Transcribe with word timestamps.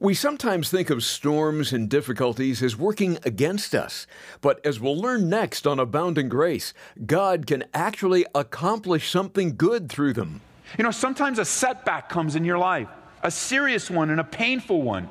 We 0.00 0.14
sometimes 0.14 0.70
think 0.70 0.90
of 0.90 1.02
storms 1.02 1.72
and 1.72 1.88
difficulties 1.88 2.62
as 2.62 2.76
working 2.76 3.18
against 3.24 3.74
us, 3.74 4.06
but 4.40 4.64
as 4.64 4.78
we'll 4.78 4.96
learn 4.96 5.28
next 5.28 5.66
on 5.66 5.80
Abounding 5.80 6.28
Grace, 6.28 6.72
God 7.04 7.48
can 7.48 7.64
actually 7.74 8.24
accomplish 8.32 9.10
something 9.10 9.56
good 9.56 9.88
through 9.88 10.12
them. 10.12 10.40
You 10.78 10.84
know, 10.84 10.92
sometimes 10.92 11.40
a 11.40 11.44
setback 11.44 12.08
comes 12.08 12.36
in 12.36 12.44
your 12.44 12.58
life, 12.58 12.86
a 13.24 13.30
serious 13.32 13.90
one 13.90 14.10
and 14.10 14.20
a 14.20 14.24
painful 14.24 14.82
one. 14.82 15.08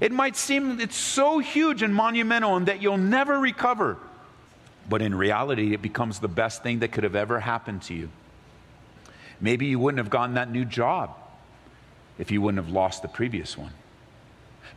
It 0.00 0.10
might 0.10 0.36
seem 0.36 0.80
it's 0.80 0.96
so 0.96 1.38
huge 1.38 1.82
and 1.82 1.94
monumental 1.94 2.56
and 2.56 2.64
that 2.64 2.80
you'll 2.80 2.96
never 2.96 3.38
recover. 3.38 3.98
But 4.88 5.02
in 5.02 5.14
reality, 5.14 5.74
it 5.74 5.82
becomes 5.82 6.18
the 6.18 6.28
best 6.28 6.62
thing 6.62 6.78
that 6.78 6.92
could 6.92 7.04
have 7.04 7.14
ever 7.14 7.40
happened 7.40 7.82
to 7.82 7.94
you. 7.94 8.08
Maybe 9.38 9.66
you 9.66 9.78
wouldn't 9.78 9.98
have 9.98 10.08
gotten 10.08 10.36
that 10.36 10.50
new 10.50 10.64
job 10.64 11.14
if 12.18 12.30
you 12.30 12.40
wouldn't 12.40 12.64
have 12.64 12.72
lost 12.72 13.02
the 13.02 13.08
previous 13.08 13.58
one. 13.58 13.72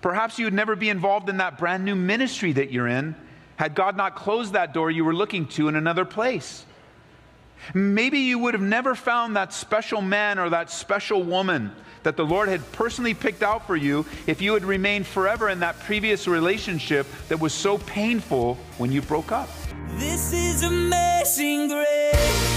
Perhaps 0.03 0.37
you 0.37 0.45
would 0.45 0.53
never 0.53 0.75
be 0.75 0.89
involved 0.89 1.29
in 1.29 1.37
that 1.37 1.57
brand 1.57 1.85
new 1.85 1.95
ministry 1.95 2.51
that 2.51 2.71
you're 2.71 2.89
in 2.89 3.15
had 3.55 3.73
God 3.73 3.95
not 3.95 4.17
closed 4.17 4.51
that 4.51 4.73
door 4.73 4.91
you 4.91 5.05
were 5.05 5.15
looking 5.15 5.47
to 5.47 5.69
in 5.69 5.77
another 5.77 6.03
place. 6.03 6.65
Maybe 7.73 8.19
you 8.19 8.37
would 8.39 8.53
have 8.53 8.61
never 8.61 8.95
found 8.95 9.37
that 9.37 9.53
special 9.53 10.01
man 10.01 10.39
or 10.39 10.49
that 10.49 10.69
special 10.69 11.23
woman 11.23 11.71
that 12.03 12.17
the 12.17 12.25
Lord 12.25 12.49
had 12.49 12.69
personally 12.73 13.13
picked 13.13 13.43
out 13.43 13.65
for 13.65 13.77
you 13.77 14.05
if 14.27 14.41
you 14.41 14.53
had 14.53 14.65
remained 14.65 15.07
forever 15.07 15.47
in 15.47 15.61
that 15.61 15.79
previous 15.79 16.27
relationship 16.27 17.07
that 17.29 17.39
was 17.39 17.53
so 17.53 17.77
painful 17.77 18.55
when 18.77 18.91
you 18.91 19.01
broke 19.01 19.31
up. 19.31 19.47
This 19.91 20.33
is 20.33 20.63
amazing 20.63 21.69
grace. 21.69 22.52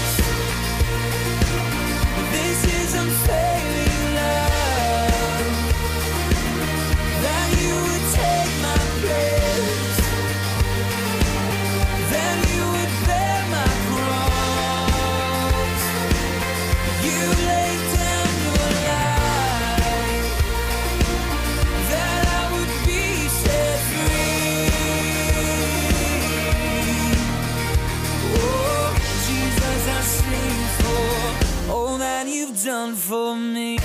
For 33.07 33.37
me. 33.37 33.77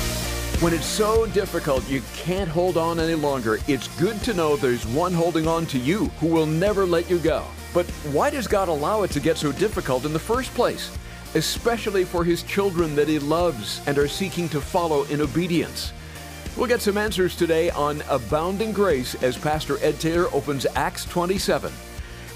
When 0.59 0.75
it's 0.75 0.84
so 0.84 1.27
difficult 1.27 1.89
you 1.89 2.03
can't 2.17 2.48
hold 2.48 2.77
on 2.77 2.98
any 2.98 3.15
longer, 3.15 3.59
it's 3.69 3.87
good 4.01 4.20
to 4.23 4.34
know 4.34 4.56
there's 4.56 4.84
one 4.87 5.12
holding 5.12 5.47
on 5.47 5.64
to 5.67 5.79
you 5.79 6.06
who 6.19 6.27
will 6.27 6.47
never 6.47 6.84
let 6.84 7.09
you 7.09 7.19
go. 7.19 7.45
But 7.73 7.87
why 8.11 8.31
does 8.31 8.48
God 8.48 8.69
allow 8.69 9.03
it 9.05 9.12
to 9.12 9.20
get 9.20 9.39
so 9.39 9.53
difficult 9.53 10.05
in 10.05 10.12
the 10.12 10.19
first 10.19 10.53
place? 10.55 10.91
Especially 11.37 12.05
for 12.05 12.25
His 12.25 12.42
children 12.42 12.97
that 12.97 13.06
He 13.06 13.20
loves 13.20 13.81
and 13.87 13.97
are 13.97 14.09
seeking 14.09 14.48
to 14.48 14.61
follow 14.61 15.05
in 15.05 15.20
obedience. 15.20 15.92
We'll 16.57 16.67
get 16.67 16.83
some 16.83 16.98
answers 16.98 17.36
today 17.36 17.70
on 17.70 18.03
Abounding 18.11 18.73
Grace 18.73 19.14
as 19.23 19.39
Pastor 19.39 19.79
Ed 19.83 20.01
Taylor 20.01 20.27
opens 20.34 20.67
Acts 20.75 21.05
27. 21.05 21.73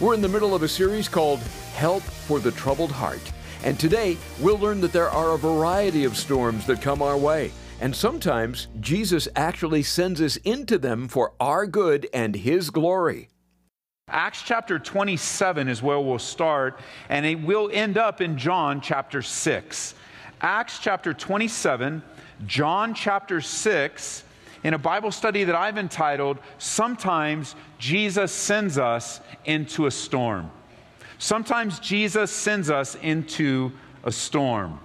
We're 0.00 0.14
in 0.14 0.22
the 0.22 0.28
middle 0.28 0.54
of 0.54 0.62
a 0.62 0.68
series 0.68 1.08
called 1.08 1.40
Help 1.74 2.02
for 2.02 2.38
the 2.38 2.52
Troubled 2.52 2.92
Heart. 2.92 3.32
And 3.64 3.78
today 3.78 4.16
we'll 4.40 4.58
learn 4.58 4.80
that 4.82 4.92
there 4.92 5.10
are 5.10 5.34
a 5.34 5.38
variety 5.38 6.04
of 6.04 6.16
storms 6.16 6.66
that 6.66 6.82
come 6.82 7.02
our 7.02 7.16
way. 7.16 7.50
And 7.80 7.94
sometimes 7.94 8.68
Jesus 8.80 9.28
actually 9.36 9.82
sends 9.82 10.20
us 10.20 10.36
into 10.38 10.78
them 10.78 11.08
for 11.08 11.32
our 11.40 11.66
good 11.66 12.08
and 12.12 12.34
His 12.34 12.70
glory. 12.70 13.28
Acts 14.08 14.42
chapter 14.42 14.78
27 14.78 15.68
is 15.68 15.82
where 15.82 15.98
we'll 15.98 16.18
start, 16.18 16.78
and 17.08 17.26
it 17.26 17.40
will 17.40 17.68
end 17.72 17.98
up 17.98 18.20
in 18.20 18.38
John 18.38 18.80
chapter 18.80 19.20
6. 19.20 19.94
Acts 20.40 20.78
chapter 20.78 21.12
27, 21.12 22.02
John 22.46 22.94
chapter 22.94 23.40
6, 23.40 24.24
in 24.62 24.74
a 24.74 24.78
Bible 24.78 25.10
study 25.10 25.44
that 25.44 25.56
I've 25.56 25.76
entitled, 25.76 26.38
Sometimes 26.58 27.56
Jesus 27.78 28.32
Sends 28.32 28.78
Us 28.78 29.20
into 29.44 29.86
a 29.86 29.90
Storm. 29.90 30.50
Sometimes 31.18 31.80
Jesus 31.80 32.30
sends 32.30 32.70
us 32.70 32.94
into 32.96 33.72
a 34.04 34.12
storm. 34.12 34.80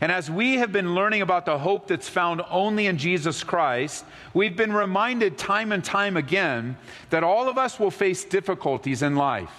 And 0.00 0.12
as 0.12 0.30
we 0.30 0.56
have 0.56 0.72
been 0.72 0.94
learning 0.94 1.22
about 1.22 1.46
the 1.46 1.58
hope 1.58 1.86
that's 1.86 2.08
found 2.08 2.42
only 2.50 2.86
in 2.86 2.98
Jesus 2.98 3.42
Christ, 3.42 4.04
we've 4.34 4.56
been 4.56 4.72
reminded 4.72 5.38
time 5.38 5.72
and 5.72 5.82
time 5.82 6.16
again 6.16 6.76
that 7.10 7.24
all 7.24 7.48
of 7.48 7.56
us 7.58 7.80
will 7.80 7.90
face 7.90 8.24
difficulties 8.24 9.02
in 9.02 9.16
life. 9.16 9.50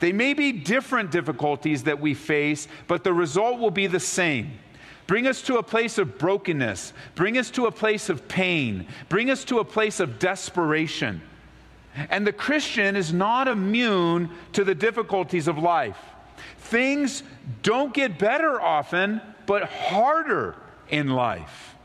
They 0.00 0.12
may 0.12 0.34
be 0.34 0.52
different 0.52 1.10
difficulties 1.10 1.82
that 1.84 2.00
we 2.00 2.14
face, 2.14 2.68
but 2.86 3.04
the 3.04 3.12
result 3.12 3.58
will 3.58 3.70
be 3.70 3.86
the 3.86 4.00
same. 4.00 4.58
Bring 5.06 5.26
us 5.26 5.42
to 5.42 5.58
a 5.58 5.62
place 5.62 5.98
of 5.98 6.18
brokenness, 6.18 6.92
bring 7.14 7.38
us 7.38 7.50
to 7.52 7.66
a 7.66 7.72
place 7.72 8.08
of 8.08 8.26
pain, 8.26 8.86
bring 9.08 9.30
us 9.30 9.44
to 9.44 9.60
a 9.60 9.64
place 9.64 10.00
of 10.00 10.18
desperation. 10.18 11.20
And 12.10 12.26
the 12.26 12.32
Christian 12.32 12.96
is 12.96 13.12
not 13.12 13.48
immune 13.48 14.30
to 14.52 14.64
the 14.64 14.74
difficulties 14.74 15.48
of 15.48 15.58
life. 15.58 15.98
Things 16.58 17.22
don't 17.62 17.94
get 17.94 18.18
better 18.18 18.60
often, 18.60 19.20
but 19.46 19.64
harder 19.64 20.56
in 20.88 21.08
life. 21.08 21.75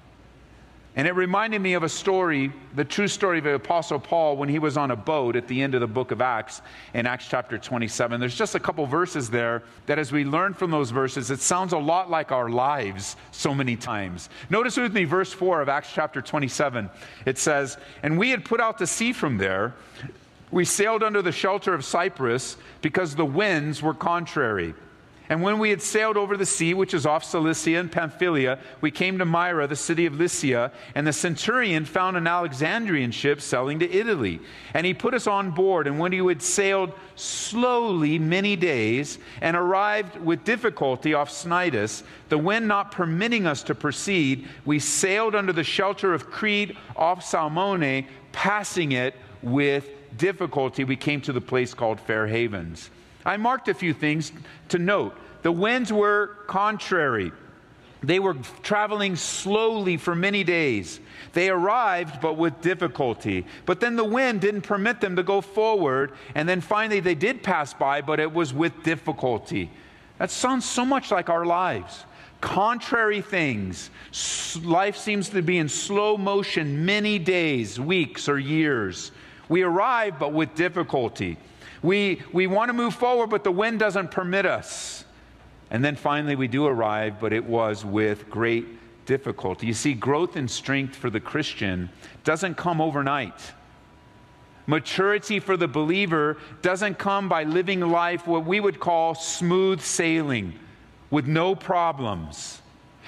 And 0.97 1.07
it 1.07 1.13
reminded 1.13 1.62
me 1.62 1.74
of 1.74 1.84
a 1.84 1.90
story, 1.90 2.52
the 2.75 2.84
true 2.84 3.07
story 3.07 3.38
of 3.38 3.46
the 3.46 3.53
Apostle 3.53 3.97
Paul 3.97 4.35
when 4.35 4.50
he 4.50 4.59
was 4.59 4.75
on 4.75 4.91
a 4.91 4.96
boat 4.96 5.38
at 5.38 5.47
the 5.47 5.62
end 5.62 5.74
of 5.74 5.79
the 5.79 5.88
book 5.88 6.12
of 6.12 6.19
Acts, 6.19 6.62
in 6.94 7.06
Acts 7.06 7.28
chapter 7.29 7.57
27. 7.57 8.19
There's 8.19 8.35
just 8.35 8.56
a 8.56 8.59
couple 8.59 8.85
verses 8.85 9.29
there 9.29 9.63
that, 9.85 9.97
as 9.97 10.12
we 10.12 10.25
learn 10.25 10.53
from 10.53 10.69
those 10.69 10.91
verses, 10.91 11.31
it 11.31 11.40
sounds 11.40 11.72
a 11.72 11.78
lot 11.78 12.09
like 12.09 12.34
our 12.34 12.50
lives 12.50 13.16
so 13.31 13.56
many 13.56 13.78
times. 13.78 14.29
Notice 14.50 14.75
with 14.75 14.91
me 14.91 15.06
verse 15.06 15.31
4 15.31 15.62
of 15.62 15.69
Acts 15.69 15.94
chapter 15.94 16.22
27. 16.22 16.90
It 17.25 17.38
says, 17.38 17.78
And 18.03 18.19
we 18.19 18.29
had 18.29 18.44
put 18.44 18.59
out 18.59 18.78
to 18.79 18.88
sea 18.88 19.13
from 19.13 19.38
there. 19.38 19.73
We 20.52 20.66
sailed 20.66 21.03
under 21.03 21.22
the 21.22 21.31
shelter 21.31 21.73
of 21.73 21.85
Cyprus 21.85 22.58
because 22.81 23.16
the 23.16 23.25
winds 23.25 23.81
were 23.81 23.94
contrary. 23.94 24.73
And 25.31 25.42
when 25.42 25.59
we 25.59 25.69
had 25.69 25.81
sailed 25.81 26.18
over 26.18 26.36
the 26.36 26.46
sea, 26.46 26.74
which 26.74 26.94
is 26.94 27.06
off 27.06 27.24
Cilicia 27.24 27.80
and 27.80 27.90
Pamphylia, 27.90 28.59
we 28.81 28.92
came 28.92 29.18
to 29.18 29.24
Myra, 29.24 29.66
the 29.66 29.78
city 29.78 30.06
of 30.06 30.19
Lycia, 30.19 30.74
and 30.94 31.08
the 31.08 31.14
centurion 31.14 31.86
found 31.86 32.18
an 32.18 32.28
Alexandrian 32.28 33.12
ship 33.12 33.40
sailing 33.40 33.80
to 33.80 33.90
Italy. 33.90 34.41
And 34.74 34.86
he 34.86 34.94
put 34.94 35.14
us 35.14 35.28
on 35.28 35.52
board, 35.52 35.88
and 35.88 35.97
when 35.97 36.12
he 36.12 36.18
had 36.18 36.41
sailed 36.41 36.91
slowly 37.16 38.20
many 38.20 38.58
days 38.58 39.20
and 39.40 39.56
arrived 39.56 40.18
with 40.18 40.44
difficulty 40.44 41.14
off 41.14 41.30
Cnidus, 41.30 42.03
the 42.28 42.38
wind 42.38 42.68
not 42.68 42.91
permitting 42.91 43.47
us 43.47 43.64
to 43.64 43.74
proceed, 43.74 44.50
we 44.66 44.80
sailed 44.80 45.34
under 45.34 45.53
the 45.53 45.64
shelter 45.64 46.14
of 46.14 46.30
Crete 46.30 46.75
off 46.97 47.24
Salmone, 47.24 48.06
passing 48.34 48.91
it 48.91 49.16
with 49.41 49.88
difficulty. 50.18 50.84
We 50.84 50.97
came 50.97 51.22
to 51.22 51.31
the 51.31 51.40
place 51.40 51.74
called 51.74 52.02
Fair 52.02 52.28
Havens. 52.28 52.90
I 53.26 53.38
marked 53.38 53.68
a 53.68 53.74
few 53.74 53.94
things 53.94 54.32
to 54.70 54.80
note. 54.80 55.16
The 55.44 55.52
winds 55.52 55.92
were 55.92 56.38
contrary. 56.48 57.32
They 58.04 58.20
were 58.20 58.36
traveling 58.64 59.16
slowly 59.16 59.98
for 59.98 60.16
many 60.16 60.44
days. 60.44 61.00
They 61.34 61.50
arrived, 61.50 62.20
but 62.20 62.36
with 62.36 62.59
difficulty. 62.62 63.46
But 63.66 63.80
then 63.80 63.96
the 63.96 64.04
wind 64.04 64.42
didn't 64.42 64.62
permit 64.62 65.02
them 65.02 65.16
to 65.18 65.24
go 65.24 65.42
forward. 65.42 66.14
And 66.34 66.50
then 66.50 66.62
finally 66.62 67.00
they 67.00 67.16
did 67.16 67.44
pass 67.44 67.74
by, 67.74 68.02
but 68.02 68.20
it 68.20 68.34
was 68.34 68.54
with 68.54 68.84
difficulty. 68.84 69.70
That 70.18 70.32
sounds 70.32 70.66
so 70.66 70.84
much 70.84 71.12
like 71.12 71.30
our 71.30 71.46
lives. 71.46 72.06
Contrary 72.42 73.22
things. 73.22 73.92
Life 74.64 74.98
seems 74.98 75.30
to 75.30 75.44
be 75.44 75.59
in 75.59 75.70
slow 75.70 76.18
motion 76.18 76.84
many 76.86 77.20
days, 77.20 77.80
weeks, 77.80 78.28
or 78.28 78.40
years. 78.40 79.12
We 79.47 79.62
arrive, 79.62 80.18
but 80.18 80.34
with 80.34 80.56
difficulty. 80.56 81.38
We, 81.84 82.22
we 82.32 82.48
want 82.48 82.70
to 82.70 82.74
move 82.74 82.94
forward, 82.94 83.28
but 83.28 83.44
the 83.44 83.52
wind 83.52 83.80
doesn't 83.80 84.12
permit 84.12 84.46
us. 84.46 85.06
And 85.70 85.84
then 85.84 85.96
finally, 85.96 86.36
we 86.36 86.48
do 86.48 86.66
arrive, 86.66 87.20
but 87.20 87.34
it 87.34 87.46
was 87.46 87.86
with 87.86 88.30
great 88.30 88.66
difficulty. 89.06 89.68
You 89.68 89.74
see, 89.74 89.94
growth 89.94 90.36
and 90.36 90.50
strength 90.50 90.96
for 90.96 91.10
the 91.10 91.20
Christian 91.20 91.90
doesn't 92.24 92.56
come 92.56 92.82
overnight. 92.82 93.54
Maturity 94.68 95.40
for 95.40 95.58
the 95.58 95.68
believer 95.68 96.38
doesn't 96.62 97.00
come 97.00 97.28
by 97.28 97.44
living 97.44 97.82
life 97.82 98.28
what 98.28 98.46
we 98.46 98.60
would 98.60 98.80
call 98.80 99.16
smooth 99.16 99.82
sailing 99.82 100.54
with 101.10 101.26
no 101.28 101.56
problems. 101.56 102.62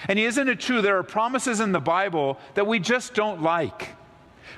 And 0.07 0.17
isn't 0.17 0.49
it 0.49 0.59
true? 0.59 0.81
There 0.81 0.97
are 0.97 1.03
promises 1.03 1.59
in 1.59 1.71
the 1.71 1.79
Bible 1.79 2.39
that 2.55 2.67
we 2.67 2.79
just 2.79 3.13
don't 3.13 3.41
like. 3.41 3.89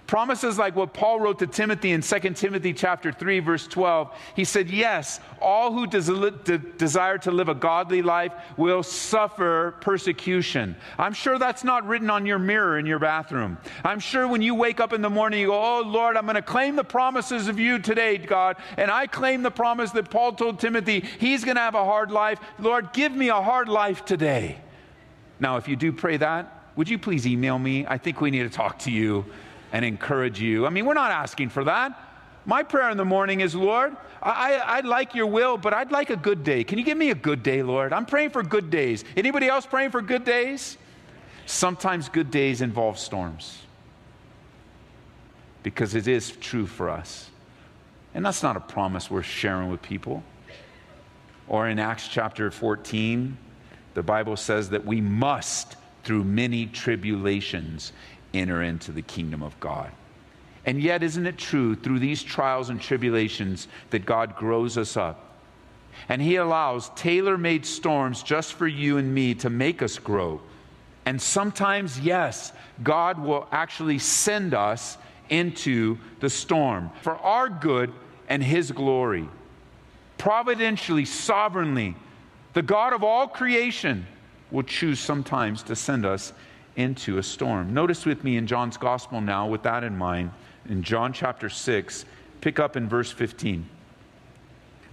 Promises 0.08 0.60
like 0.60 0.76
what 0.76 0.94
Paul 0.94 1.20
wrote 1.20 1.40
to 1.40 1.48
Timothy 1.48 1.92
in 1.92 2.02
2 2.02 2.20
Timothy 2.36 2.74
chapter 2.74 3.12
3 3.12 3.40
verse 3.40 3.66
12. 3.66 4.16
He 4.36 4.44
said, 4.44 4.70
"Yes, 4.70 5.20
all 5.42 5.72
who 5.72 5.88
des- 5.88 6.30
de- 6.44 6.58
desire 6.60 7.18
to 7.20 7.32
live 7.32 7.50
a 7.50 7.56
godly 7.56 8.04
life 8.04 8.32
will 8.56 8.84
suffer 8.84 9.74
persecution." 9.82 10.76
I'm 11.00 11.14
sure 11.14 11.40
that's 11.40 11.64
not 11.64 11.88
written 11.88 12.12
on 12.12 12.28
your 12.28 12.38
mirror 12.38 12.78
in 12.78 12.86
your 12.86 13.00
bathroom. 13.00 13.58
I'm 13.84 14.00
sure 14.00 14.28
when 14.28 14.44
you 14.44 14.54
wake 14.54 14.80
up 14.80 14.94
in 14.94 15.02
the 15.02 15.10
morning 15.10 15.40
you 15.40 15.48
go, 15.48 15.60
"Oh 15.60 15.82
Lord, 15.82 16.18
I'm 16.18 16.26
going 16.26 16.36
to 16.36 16.44
claim 16.44 16.76
the 16.76 16.84
promises 16.84 17.48
of 17.48 17.60
you 17.60 17.80
today, 17.80 18.20
God." 18.20 18.58
And 18.78 18.92
I 18.92 19.08
claim 19.08 19.42
the 19.42 19.50
promise 19.50 19.90
that 19.92 20.12
Paul 20.12 20.34
told 20.34 20.60
Timothy, 20.60 21.04
he's 21.18 21.44
going 21.44 21.56
to 21.56 21.62
have 21.62 21.76
a 21.76 21.84
hard 21.84 22.12
life. 22.12 22.40
Lord, 22.60 22.94
give 22.94 23.12
me 23.12 23.30
a 23.30 23.42
hard 23.42 23.70
life 23.70 24.06
today. 24.06 24.60
Now, 25.40 25.58
if 25.58 25.68
you 25.68 25.76
do 25.76 25.92
pray 25.92 26.18
that, 26.18 26.52
would 26.76 26.90
you 26.90 27.00
please 27.00 27.26
email 27.26 27.58
me? 27.58 27.88
I 27.88 27.98
think 27.98 28.22
we 28.22 28.30
need 28.30 28.44
to 28.44 28.50
talk 28.50 28.80
to 28.80 28.92
you 28.92 29.26
and 29.72 29.84
encourage 29.86 30.40
you. 30.40 30.66
I 30.66 30.70
mean, 30.70 30.86
we're 30.86 30.94
not 30.94 31.12
asking 31.12 31.50
for 31.50 31.64
that. 31.66 32.00
My 32.46 32.64
prayer 32.64 32.90
in 32.90 32.98
the 32.98 33.06
morning 33.06 33.42
is, 33.42 33.56
Lord, 33.56 33.96
I, 34.22 34.56
I, 34.56 34.80
like 34.82 35.16
your 35.16 35.28
will, 35.28 35.58
but 35.58 35.74
I'd 35.74 35.92
like 35.92 36.10
a 36.10 36.16
good 36.16 36.44
day. 36.44 36.64
Can 36.64 36.78
you 36.78 36.86
give 36.86 36.98
me 36.98 37.12
a 37.12 37.16
good 37.16 37.44
day, 37.44 37.64
Lord? 37.64 37.94
I'm 37.94 38.06
praying 38.06 38.32
for 38.32 38.44
good 38.44 38.70
days. 38.70 39.04
Anybody 39.18 39.48
else 39.48 39.66
praying 39.66 39.92
for 39.92 40.02
good 40.02 40.26
days? 40.26 40.78
Sometimes 41.46 42.10
good 42.10 42.32
days 42.32 42.62
involve 42.62 42.98
storms 42.98 43.62
because 45.64 45.96
it 45.96 46.08
is 46.08 46.32
true 46.32 46.66
for 46.66 46.90
us. 46.90 47.30
And 48.14 48.26
that's 48.26 48.42
not 48.42 48.56
a 48.56 48.60
promise 48.60 49.12
we're 49.12 49.24
sharing 49.24 49.70
with 49.70 49.82
people. 49.82 50.24
Or 51.48 51.68
in 51.68 51.80
Acts 51.80 52.08
chapter 52.08 52.50
14, 52.50 53.38
the 53.94 54.04
Bible 54.04 54.38
says 54.38 54.70
that 54.70 54.86
we 54.86 55.02
must, 55.02 55.76
through 56.04 56.24
many 56.24 56.66
tribulations, 56.68 57.94
enter 58.36 58.62
into 58.62 58.92
the 58.92 59.02
kingdom 59.02 59.42
of 59.42 59.60
God. 59.60 59.92
And 60.66 60.82
yet, 60.82 61.04
isn't 61.04 61.28
it 61.28 61.38
true 61.38 61.76
through 61.76 62.00
these 62.00 62.24
trials 62.24 62.70
and 62.70 62.82
tribulations 62.82 63.68
that 63.92 64.06
God 64.06 64.36
grows 64.36 64.78
us 64.78 64.98
up? 64.98 65.22
And 66.10 66.22
He 66.22 66.36
allows 66.38 66.90
tailor 66.96 67.38
made 67.38 67.66
storms 67.66 68.24
just 68.24 68.54
for 68.54 68.68
you 68.68 68.98
and 68.98 69.14
me 69.14 69.36
to 69.36 69.50
make 69.50 69.82
us 69.82 69.98
grow. 69.98 70.42
And 71.06 71.22
sometimes, 71.22 72.00
yes, 72.00 72.52
God 72.84 73.20
will 73.20 73.48
actually 73.52 74.00
send 74.00 74.54
us 74.54 74.98
into 75.30 75.98
the 76.20 76.30
storm 76.30 76.90
for 77.02 77.16
our 77.18 77.48
good 77.48 77.94
and 78.28 78.44
His 78.44 78.72
glory. 78.72 79.30
Providentially, 80.18 81.06
sovereignly, 81.06 81.96
the 82.54 82.64
God 82.64 82.94
of 82.94 83.04
all 83.04 83.28
creation 83.28 84.08
will 84.50 84.64
choose 84.64 85.00
sometimes 85.00 85.62
to 85.64 85.76
send 85.76 86.06
us 86.06 86.34
into 86.76 87.18
a 87.18 87.24
storm. 87.24 87.74
Notice 87.74 88.06
with 88.06 88.24
me 88.24 88.38
in 88.38 88.48
John's 88.48 88.78
gospel 88.78 89.22
now, 89.22 89.48
with 89.48 89.64
that 89.64 89.84
in 89.84 89.98
mind, 89.98 90.32
in 90.68 90.84
John 90.84 91.14
chapter 91.14 91.50
6, 91.50 92.06
pick 92.42 92.60
up 92.60 92.76
in 92.76 92.90
verse 92.90 93.12
15. 93.12 93.70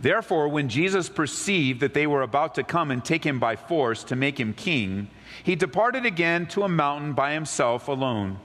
Therefore, 0.01 0.49
when 0.49 0.69
Jesus 0.69 1.09
perceived 1.09 1.81
that 1.81 1.95
they 1.95 2.07
were 2.07 2.23
about 2.23 2.57
to 2.57 2.65
come 2.65 2.91
and 2.91 3.05
take 3.05 3.25
him 3.25 3.39
by 3.39 3.57
force 3.57 4.03
to 4.05 4.17
make 4.17 4.39
him 4.39 4.53
king, 4.53 5.09
he 5.45 5.55
departed 5.55 6.05
again 6.05 6.47
to 6.49 6.65
a 6.65 6.69
mountain 6.69 7.13
by 7.13 7.33
himself 7.35 7.89
alone. 7.89 8.39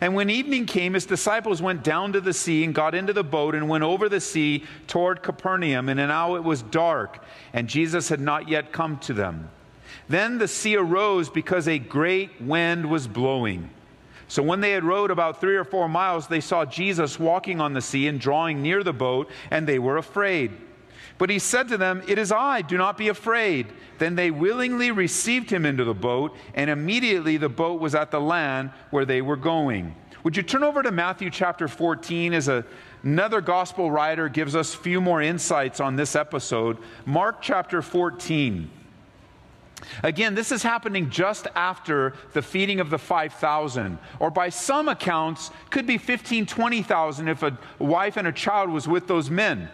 And 0.00 0.14
when 0.14 0.30
evening 0.30 0.66
came, 0.66 0.94
his 0.94 1.06
disciples 1.06 1.62
went 1.62 1.84
down 1.84 2.12
to 2.12 2.20
the 2.20 2.32
sea 2.32 2.64
and 2.64 2.74
got 2.74 2.94
into 2.94 3.12
the 3.12 3.22
boat 3.22 3.54
and 3.54 3.68
went 3.68 3.84
over 3.84 4.08
the 4.08 4.20
sea 4.20 4.64
toward 4.88 5.22
Capernaum. 5.22 5.88
And 5.88 5.98
now 5.98 6.34
it 6.34 6.42
was 6.42 6.62
dark, 6.62 7.24
and 7.52 7.68
Jesus 7.68 8.08
had 8.08 8.20
not 8.20 8.48
yet 8.48 8.72
come 8.72 8.98
to 9.00 9.12
them. 9.12 9.48
Then 10.08 10.38
the 10.38 10.48
sea 10.48 10.76
arose 10.76 11.28
because 11.28 11.66
a 11.66 11.78
great 11.78 12.40
wind 12.40 12.88
was 12.88 13.08
blowing. 13.08 13.70
So 14.28 14.42
when 14.42 14.60
they 14.60 14.72
had 14.72 14.84
rowed 14.84 15.10
about 15.10 15.40
three 15.40 15.56
or 15.56 15.64
four 15.64 15.88
miles, 15.88 16.26
they 16.26 16.40
saw 16.40 16.64
Jesus 16.64 17.18
walking 17.18 17.60
on 17.60 17.74
the 17.74 17.80
sea 17.80 18.08
and 18.08 18.20
drawing 18.20 18.62
near 18.62 18.82
the 18.82 18.92
boat, 18.92 19.30
and 19.50 19.66
they 19.66 19.78
were 19.78 19.98
afraid. 19.98 20.52
But 21.18 21.30
he 21.30 21.38
said 21.38 21.68
to 21.68 21.76
them, 21.76 22.02
It 22.06 22.18
is 22.18 22.32
I, 22.32 22.62
do 22.62 22.76
not 22.76 22.98
be 22.98 23.08
afraid. 23.08 23.68
Then 23.98 24.16
they 24.16 24.30
willingly 24.30 24.90
received 24.90 25.50
him 25.50 25.64
into 25.64 25.84
the 25.84 25.94
boat, 25.94 26.36
and 26.54 26.68
immediately 26.68 27.36
the 27.36 27.48
boat 27.48 27.80
was 27.80 27.94
at 27.94 28.10
the 28.10 28.20
land 28.20 28.70
where 28.90 29.04
they 29.04 29.22
were 29.22 29.36
going. 29.36 29.94
Would 30.24 30.36
you 30.36 30.42
turn 30.42 30.64
over 30.64 30.82
to 30.82 30.90
Matthew 30.90 31.30
chapter 31.30 31.68
14 31.68 32.34
as 32.34 32.48
a, 32.48 32.64
another 33.04 33.40
gospel 33.40 33.90
writer 33.90 34.28
gives 34.28 34.56
us 34.56 34.74
a 34.74 34.78
few 34.78 35.00
more 35.00 35.22
insights 35.22 35.78
on 35.78 35.94
this 35.94 36.16
episode? 36.16 36.78
Mark 37.06 37.40
chapter 37.40 37.80
14. 37.80 38.68
Again, 40.02 40.34
this 40.34 40.52
is 40.52 40.62
happening 40.62 41.10
just 41.10 41.46
after 41.54 42.14
the 42.32 42.42
feeding 42.42 42.80
of 42.80 42.90
the 42.90 42.98
5,000, 42.98 43.98
or 44.20 44.30
by 44.30 44.48
some 44.48 44.88
accounts, 44.88 45.50
could 45.70 45.86
be 45.86 45.98
15, 45.98 46.46
20,000 46.46 47.28
if 47.28 47.42
a 47.42 47.58
wife 47.78 48.16
and 48.16 48.26
a 48.26 48.32
child 48.32 48.70
was 48.70 48.88
with 48.88 49.06
those 49.06 49.30
men. 49.30 49.68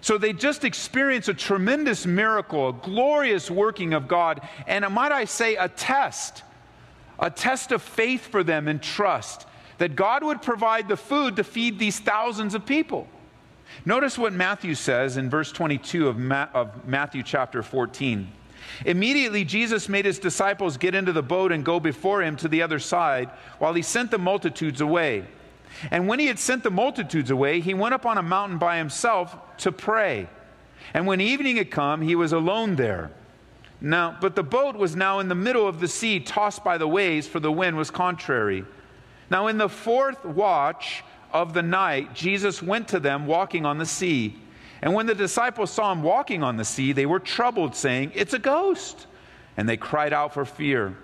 So 0.00 0.18
they 0.18 0.32
just 0.32 0.64
experienced 0.64 1.28
a 1.28 1.34
tremendous 1.34 2.06
miracle, 2.06 2.68
a 2.68 2.72
glorious 2.72 3.50
working 3.50 3.92
of 3.92 4.06
God, 4.06 4.40
and 4.66 4.86
might 4.92 5.12
I 5.12 5.24
say, 5.24 5.56
a 5.56 5.68
test, 5.68 6.42
a 7.18 7.30
test 7.30 7.72
of 7.72 7.82
faith 7.82 8.26
for 8.26 8.44
them 8.44 8.68
and 8.68 8.82
trust 8.82 9.46
that 9.78 9.96
God 9.96 10.24
would 10.24 10.42
provide 10.42 10.88
the 10.88 10.96
food 10.96 11.36
to 11.36 11.44
feed 11.44 11.78
these 11.78 11.98
thousands 11.98 12.54
of 12.54 12.64
people. 12.64 13.08
Notice 13.84 14.16
what 14.16 14.32
Matthew 14.32 14.74
says 14.74 15.16
in 15.16 15.28
verse 15.28 15.52
22 15.52 16.08
of, 16.08 16.18
Ma- 16.18 16.48
of 16.54 16.86
Matthew 16.86 17.22
chapter 17.22 17.62
14. 17.62 18.30
Immediately, 18.84 19.44
Jesus 19.44 19.88
made 19.88 20.04
his 20.04 20.18
disciples 20.18 20.76
get 20.76 20.94
into 20.94 21.12
the 21.12 21.22
boat 21.22 21.52
and 21.52 21.64
go 21.64 21.80
before 21.80 22.22
him 22.22 22.36
to 22.36 22.48
the 22.48 22.62
other 22.62 22.78
side 22.78 23.30
while 23.58 23.74
he 23.74 23.82
sent 23.82 24.10
the 24.10 24.18
multitudes 24.18 24.80
away. 24.80 25.24
And 25.90 26.08
when 26.08 26.18
he 26.18 26.26
had 26.26 26.38
sent 26.38 26.62
the 26.62 26.70
multitudes 26.70 27.30
away, 27.30 27.60
he 27.60 27.74
went 27.74 27.94
up 27.94 28.06
on 28.06 28.18
a 28.18 28.22
mountain 28.22 28.58
by 28.58 28.78
himself 28.78 29.36
to 29.58 29.72
pray. 29.72 30.28
And 30.94 31.06
when 31.06 31.20
evening 31.20 31.56
had 31.56 31.70
come, 31.70 32.00
he 32.00 32.14
was 32.14 32.32
alone 32.32 32.76
there. 32.76 33.10
Now, 33.80 34.16
but 34.20 34.36
the 34.36 34.42
boat 34.42 34.76
was 34.76 34.96
now 34.96 35.18
in 35.18 35.28
the 35.28 35.34
middle 35.34 35.68
of 35.68 35.80
the 35.80 35.88
sea, 35.88 36.20
tossed 36.20 36.64
by 36.64 36.78
the 36.78 36.88
waves, 36.88 37.26
for 37.26 37.40
the 37.40 37.52
wind 37.52 37.76
was 37.76 37.90
contrary. 37.90 38.64
Now, 39.28 39.48
in 39.48 39.58
the 39.58 39.68
fourth 39.68 40.24
watch 40.24 41.04
of 41.32 41.52
the 41.52 41.62
night, 41.62 42.14
Jesus 42.14 42.62
went 42.62 42.88
to 42.88 43.00
them 43.00 43.26
walking 43.26 43.66
on 43.66 43.78
the 43.78 43.86
sea. 43.86 44.36
And 44.86 44.94
when 44.94 45.06
the 45.06 45.16
disciples 45.16 45.72
saw 45.72 45.90
him 45.90 46.04
walking 46.04 46.44
on 46.44 46.56
the 46.56 46.64
sea, 46.64 46.92
they 46.92 47.06
were 47.06 47.18
troubled, 47.18 47.74
saying, 47.74 48.12
It's 48.14 48.34
a 48.34 48.38
ghost. 48.38 49.08
And 49.56 49.68
they 49.68 49.76
cried 49.76 50.12
out 50.12 50.32
for 50.32 50.44
fear. 50.44 50.96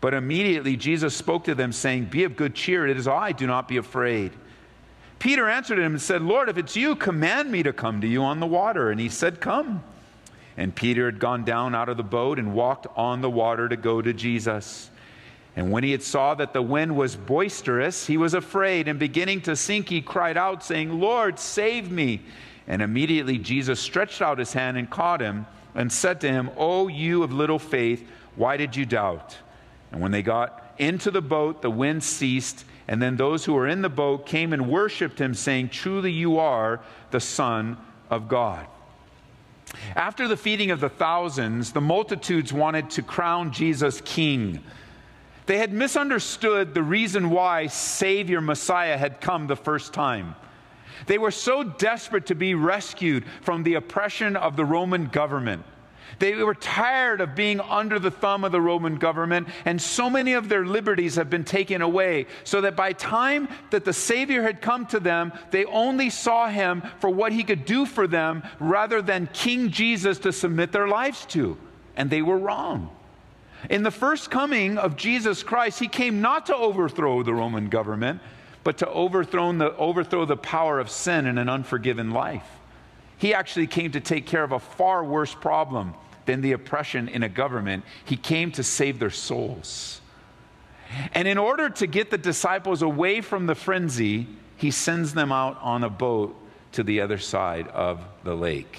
But 0.00 0.14
immediately 0.14 0.74
Jesus 0.74 1.14
spoke 1.14 1.44
to 1.44 1.54
them, 1.54 1.70
saying, 1.70 2.06
Be 2.06 2.24
of 2.24 2.34
good 2.34 2.54
cheer, 2.54 2.86
it 2.86 2.96
is 2.96 3.06
I, 3.06 3.32
do 3.32 3.46
not 3.46 3.68
be 3.68 3.76
afraid. 3.76 4.32
Peter 5.18 5.50
answered 5.50 5.78
him 5.78 5.92
and 5.92 6.00
said, 6.00 6.22
Lord, 6.22 6.48
if 6.48 6.56
it's 6.56 6.76
you, 6.76 6.96
command 6.96 7.52
me 7.52 7.62
to 7.62 7.74
come 7.74 8.00
to 8.00 8.06
you 8.06 8.22
on 8.22 8.40
the 8.40 8.46
water. 8.46 8.90
And 8.90 8.98
he 8.98 9.10
said, 9.10 9.38
Come. 9.38 9.84
And 10.56 10.74
Peter 10.74 11.04
had 11.04 11.18
gone 11.18 11.44
down 11.44 11.74
out 11.74 11.90
of 11.90 11.98
the 11.98 12.02
boat 12.02 12.38
and 12.38 12.54
walked 12.54 12.86
on 12.96 13.20
the 13.20 13.28
water 13.28 13.68
to 13.68 13.76
go 13.76 14.00
to 14.00 14.14
Jesus. 14.14 14.88
And 15.56 15.70
when 15.70 15.84
he 15.84 15.92
had 15.92 16.02
saw 16.02 16.34
that 16.36 16.54
the 16.54 16.62
wind 16.62 16.96
was 16.96 17.16
boisterous, 17.16 18.06
he 18.06 18.16
was 18.16 18.32
afraid, 18.32 18.88
and 18.88 18.98
beginning 18.98 19.42
to 19.42 19.56
sink, 19.56 19.90
he 19.90 20.00
cried 20.00 20.38
out, 20.38 20.64
saying, 20.64 20.98
Lord, 20.98 21.38
save 21.38 21.90
me. 21.90 22.22
And 22.66 22.82
immediately 22.82 23.38
Jesus 23.38 23.80
stretched 23.80 24.20
out 24.20 24.38
his 24.38 24.52
hand 24.52 24.76
and 24.76 24.90
caught 24.90 25.20
him 25.20 25.46
and 25.74 25.92
said 25.92 26.20
to 26.22 26.28
him, 26.28 26.50
O 26.56 26.88
you 26.88 27.22
of 27.22 27.32
little 27.32 27.58
faith, 27.58 28.06
why 28.34 28.56
did 28.56 28.74
you 28.74 28.84
doubt? 28.86 29.36
And 29.92 30.00
when 30.00 30.10
they 30.10 30.22
got 30.22 30.74
into 30.78 31.10
the 31.10 31.22
boat, 31.22 31.62
the 31.62 31.70
wind 31.70 32.02
ceased. 32.02 32.64
And 32.88 33.00
then 33.00 33.16
those 33.16 33.44
who 33.44 33.54
were 33.54 33.68
in 33.68 33.82
the 33.82 33.88
boat 33.88 34.26
came 34.26 34.52
and 34.52 34.68
worshiped 34.68 35.20
him, 35.20 35.34
saying, 35.34 35.70
Truly 35.70 36.12
you 36.12 36.38
are 36.38 36.80
the 37.10 37.20
Son 37.20 37.76
of 38.10 38.28
God. 38.28 38.66
After 39.94 40.28
the 40.28 40.36
feeding 40.36 40.70
of 40.70 40.80
the 40.80 40.88
thousands, 40.88 41.72
the 41.72 41.80
multitudes 41.80 42.52
wanted 42.52 42.90
to 42.90 43.02
crown 43.02 43.52
Jesus 43.52 44.00
king. 44.02 44.62
They 45.46 45.58
had 45.58 45.72
misunderstood 45.72 46.74
the 46.74 46.82
reason 46.82 47.30
why 47.30 47.66
Savior 47.68 48.40
Messiah 48.40 48.96
had 48.96 49.20
come 49.20 49.46
the 49.46 49.56
first 49.56 49.92
time. 49.92 50.34
They 51.06 51.18
were 51.18 51.30
so 51.30 51.62
desperate 51.62 52.26
to 52.26 52.34
be 52.34 52.54
rescued 52.54 53.24
from 53.42 53.62
the 53.62 53.74
oppression 53.74 54.36
of 54.36 54.56
the 54.56 54.64
Roman 54.64 55.06
government. 55.06 55.64
They 56.18 56.34
were 56.34 56.54
tired 56.54 57.20
of 57.20 57.34
being 57.34 57.60
under 57.60 57.98
the 57.98 58.10
thumb 58.10 58.44
of 58.44 58.52
the 58.52 58.60
Roman 58.60 58.96
government, 58.96 59.48
and 59.64 59.80
so 59.80 60.08
many 60.08 60.32
of 60.32 60.48
their 60.48 60.64
liberties 60.64 61.16
have 61.16 61.28
been 61.28 61.44
taken 61.44 61.82
away, 61.82 62.26
so 62.44 62.62
that 62.62 62.76
by 62.76 62.92
time 62.92 63.48
that 63.70 63.84
the 63.84 63.92
Savior 63.92 64.42
had 64.42 64.62
come 64.62 64.86
to 64.86 65.00
them, 65.00 65.32
they 65.50 65.64
only 65.66 66.08
saw 66.08 66.48
him 66.48 66.82
for 67.00 67.10
what 67.10 67.32
he 67.32 67.44
could 67.44 67.64
do 67.66 67.84
for 67.84 68.06
them 68.06 68.42
rather 68.58 69.02
than 69.02 69.28
King 69.32 69.70
Jesus 69.70 70.18
to 70.20 70.32
submit 70.32 70.72
their 70.72 70.88
lives 70.88 71.26
to. 71.26 71.58
And 71.96 72.08
they 72.08 72.22
were 72.22 72.38
wrong. 72.38 72.90
In 73.68 73.82
the 73.82 73.90
first 73.90 74.30
coming 74.30 74.78
of 74.78 74.96
Jesus 74.96 75.42
Christ, 75.42 75.78
he 75.78 75.88
came 75.88 76.20
not 76.20 76.46
to 76.46 76.56
overthrow 76.56 77.22
the 77.22 77.34
Roman 77.34 77.68
government, 77.68 78.20
but 78.66 78.78
to 78.78 78.88
overthrow 78.88 79.52
the, 79.52 79.76
overthrow 79.76 80.24
the 80.24 80.36
power 80.36 80.80
of 80.80 80.90
sin 80.90 81.26
in 81.26 81.38
an 81.38 81.48
unforgiven 81.48 82.10
life. 82.10 82.48
He 83.16 83.32
actually 83.32 83.68
came 83.68 83.92
to 83.92 84.00
take 84.00 84.26
care 84.26 84.42
of 84.42 84.50
a 84.50 84.58
far 84.58 85.04
worse 85.04 85.32
problem 85.32 85.94
than 86.24 86.40
the 86.40 86.50
oppression 86.50 87.06
in 87.06 87.22
a 87.22 87.28
government. 87.28 87.84
He 88.04 88.16
came 88.16 88.50
to 88.50 88.64
save 88.64 88.98
their 88.98 89.10
souls. 89.10 90.00
And 91.14 91.28
in 91.28 91.38
order 91.38 91.70
to 91.70 91.86
get 91.86 92.10
the 92.10 92.18
disciples 92.18 92.82
away 92.82 93.20
from 93.20 93.46
the 93.46 93.54
frenzy, 93.54 94.26
he 94.56 94.72
sends 94.72 95.14
them 95.14 95.30
out 95.30 95.60
on 95.62 95.84
a 95.84 95.88
boat 95.88 96.34
to 96.72 96.82
the 96.82 97.02
other 97.02 97.18
side 97.18 97.68
of 97.68 98.00
the 98.24 98.34
lake 98.34 98.76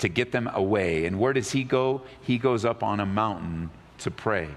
to 0.00 0.10
get 0.10 0.32
them 0.32 0.50
away. 0.52 1.06
And 1.06 1.18
where 1.18 1.32
does 1.32 1.50
he 1.50 1.64
go? 1.64 2.02
He 2.20 2.36
goes 2.36 2.66
up 2.66 2.82
on 2.82 3.00
a 3.00 3.06
mountain 3.06 3.70
to 4.00 4.10
pray. 4.10 4.48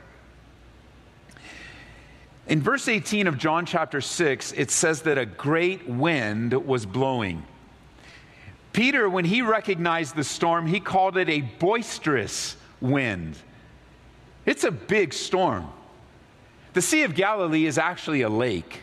In 2.48 2.62
verse 2.62 2.88
18 2.88 3.26
of 3.28 3.38
John 3.38 3.66
chapter 3.66 4.02
6, 4.02 4.52
it 4.52 4.70
says 4.70 5.02
that 5.04 5.18
a 5.18 5.26
great 5.26 5.90
wind 5.90 6.54
was 6.54 6.86
blowing. 6.86 7.44
Peter, 8.72 9.10
when 9.10 9.26
he 9.26 9.42
recognized 9.42 10.16
the 10.16 10.24
storm, 10.24 10.68
he 10.68 10.80
called 10.80 11.18
it 11.18 11.30
a 11.30 11.42
boisterous 11.42 12.56
wind. 12.82 13.36
It's 14.46 14.64
a 14.64 14.72
big 14.72 15.14
storm. 15.14 15.70
The 16.74 16.82
Sea 16.82 17.04
of 17.04 17.16
Galilee 17.16 17.66
is 17.66 17.78
actually 17.78 18.22
a 18.22 18.30
lake. 18.30 18.82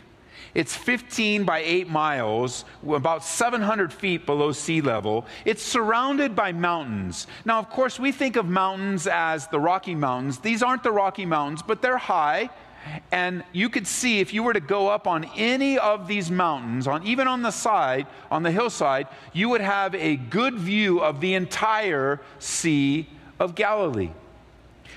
It's 0.53 0.75
15 0.75 1.45
by 1.45 1.59
8 1.59 1.89
miles, 1.89 2.65
about 2.87 3.23
700 3.23 3.93
feet 3.93 4.25
below 4.25 4.51
sea 4.51 4.81
level. 4.81 5.25
It's 5.45 5.63
surrounded 5.63 6.35
by 6.35 6.51
mountains. 6.51 7.27
Now, 7.45 7.59
of 7.59 7.69
course, 7.69 7.99
we 7.99 8.11
think 8.11 8.35
of 8.35 8.45
mountains 8.45 9.07
as 9.07 9.47
the 9.47 9.59
Rocky 9.59 9.95
Mountains. 9.95 10.39
These 10.39 10.61
aren't 10.61 10.83
the 10.83 10.91
Rocky 10.91 11.25
Mountains, 11.25 11.63
but 11.65 11.81
they're 11.81 11.97
high. 11.97 12.49
And 13.11 13.43
you 13.53 13.69
could 13.69 13.87
see 13.87 14.19
if 14.19 14.33
you 14.33 14.43
were 14.43 14.53
to 14.53 14.59
go 14.59 14.87
up 14.87 15.07
on 15.07 15.25
any 15.35 15.77
of 15.77 16.07
these 16.07 16.29
mountains, 16.29 16.87
on 16.87 17.05
even 17.05 17.27
on 17.27 17.41
the 17.41 17.51
side, 17.51 18.07
on 18.31 18.43
the 18.43 18.51
hillside, 18.51 19.07
you 19.31 19.49
would 19.49 19.61
have 19.61 19.95
a 19.95 20.15
good 20.15 20.55
view 20.55 20.99
of 20.99 21.21
the 21.21 21.33
entire 21.35 22.19
Sea 22.39 23.07
of 23.39 23.55
Galilee. 23.55 24.11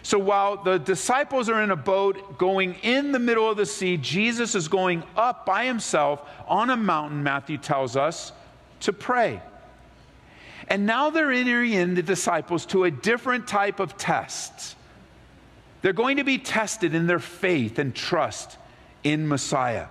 So 0.03 0.19
while 0.21 0.63
the 0.63 0.79
disciples 0.79 1.49
are 1.49 1.61
in 1.63 1.73
a 1.73 1.77
boat 1.77 2.39
going 2.39 2.75
in 2.83 3.11
the 3.11 3.19
middle 3.19 3.51
of 3.51 3.57
the 3.57 3.67
sea, 3.67 3.97
Jesus 3.97 4.55
is 4.55 4.69
going 4.69 5.03
up 5.17 5.45
by 5.45 5.65
himself 5.65 6.23
on 6.47 6.71
a 6.71 6.77
mountain, 6.77 7.25
Matthew 7.25 7.59
tells 7.59 7.97
us, 7.97 8.33
to 8.81 8.93
pray. 8.93 9.43
And 10.69 10.87
now 10.87 11.11
they're 11.11 11.33
entering 11.33 11.73
in 11.73 11.95
the 11.95 12.03
disciples 12.03 12.67
to 12.67 12.85
a 12.85 12.91
different 12.91 13.49
type 13.49 13.81
of 13.81 13.97
test. 13.97 14.76
They're 15.83 15.93
going 15.93 16.17
to 16.17 16.25
be 16.25 16.39
tested 16.39 16.95
in 16.95 17.07
their 17.07 17.19
faith 17.19 17.79
and 17.79 17.95
trust 17.95 18.57
in 19.05 19.29
Messiah. 19.29 19.87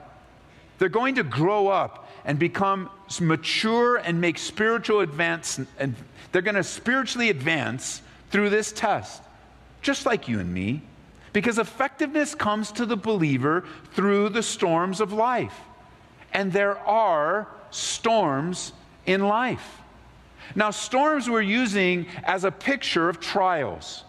They're 0.77 0.89
going 0.89 1.15
to 1.15 1.24
grow 1.24 1.68
up 1.68 2.10
and 2.25 2.38
become 2.38 2.89
mature 3.22 3.98
and 3.98 4.20
make 4.20 4.38
spiritual 4.38 5.01
advance 5.01 5.60
and 5.80 5.96
they're 6.32 6.42
going 6.42 6.56
to 6.56 6.63
spiritually 6.63 7.30
advance 7.30 8.01
through 8.30 8.50
this 8.50 8.72
test 8.72 9.22
just 9.86 10.08
like 10.08 10.27
you 10.27 10.39
and 10.39 10.51
me, 10.51 10.82
because 11.32 11.60
effectiveness 11.60 12.34
comes 12.34 12.72
to 12.72 12.88
the 12.88 12.98
believer 12.98 13.63
through 13.94 14.30
the 14.30 14.42
storms 14.42 15.00
of 15.00 15.13
life. 15.13 15.56
And 16.34 16.51
there 16.51 16.80
are 16.80 17.48
storms 17.70 18.74
in 19.06 19.27
life. 19.27 19.77
Now, 20.56 20.72
storms 20.72 21.30
we're 21.30 21.42
using 21.42 22.08
as 22.24 22.46
a 22.46 22.51
picture 22.51 23.10
of 23.10 23.20
trials. 23.20 24.04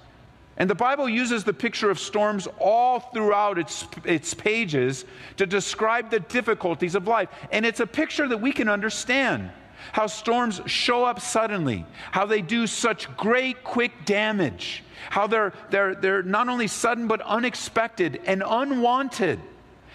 And 0.59 0.71
the 0.71 0.75
Bible 0.75 1.09
uses 1.09 1.45
the 1.45 1.53
picture 1.53 1.91
of 1.91 1.99
storms 1.99 2.49
all 2.59 3.01
throughout 3.01 3.59
its, 3.59 3.87
its 4.05 4.33
pages 4.33 5.05
to 5.37 5.47
describe 5.47 6.11
the 6.11 6.21
difficulties 6.21 6.95
of 6.95 7.07
life. 7.07 7.29
And 7.53 7.67
it's 7.67 7.81
a 7.81 7.87
picture 7.87 8.27
that 8.29 8.41
we 8.41 8.53
can 8.53 8.69
understand 8.69 9.51
how 9.93 10.07
storms 10.07 10.63
show 10.67 11.05
up 11.05 11.21
suddenly, 11.21 11.85
how 12.11 12.25
they 12.25 12.41
do 12.41 12.67
such 12.67 13.15
great, 13.17 13.63
quick 13.65 13.93
damage, 14.07 14.83
how 15.11 15.27
they're, 15.27 15.53
they're, 15.71 15.95
they're 15.95 16.23
not 16.23 16.49
only 16.49 16.67
sudden, 16.67 17.07
but 17.07 17.21
unexpected 17.21 18.21
and 18.25 18.43
unwanted. 18.47 19.39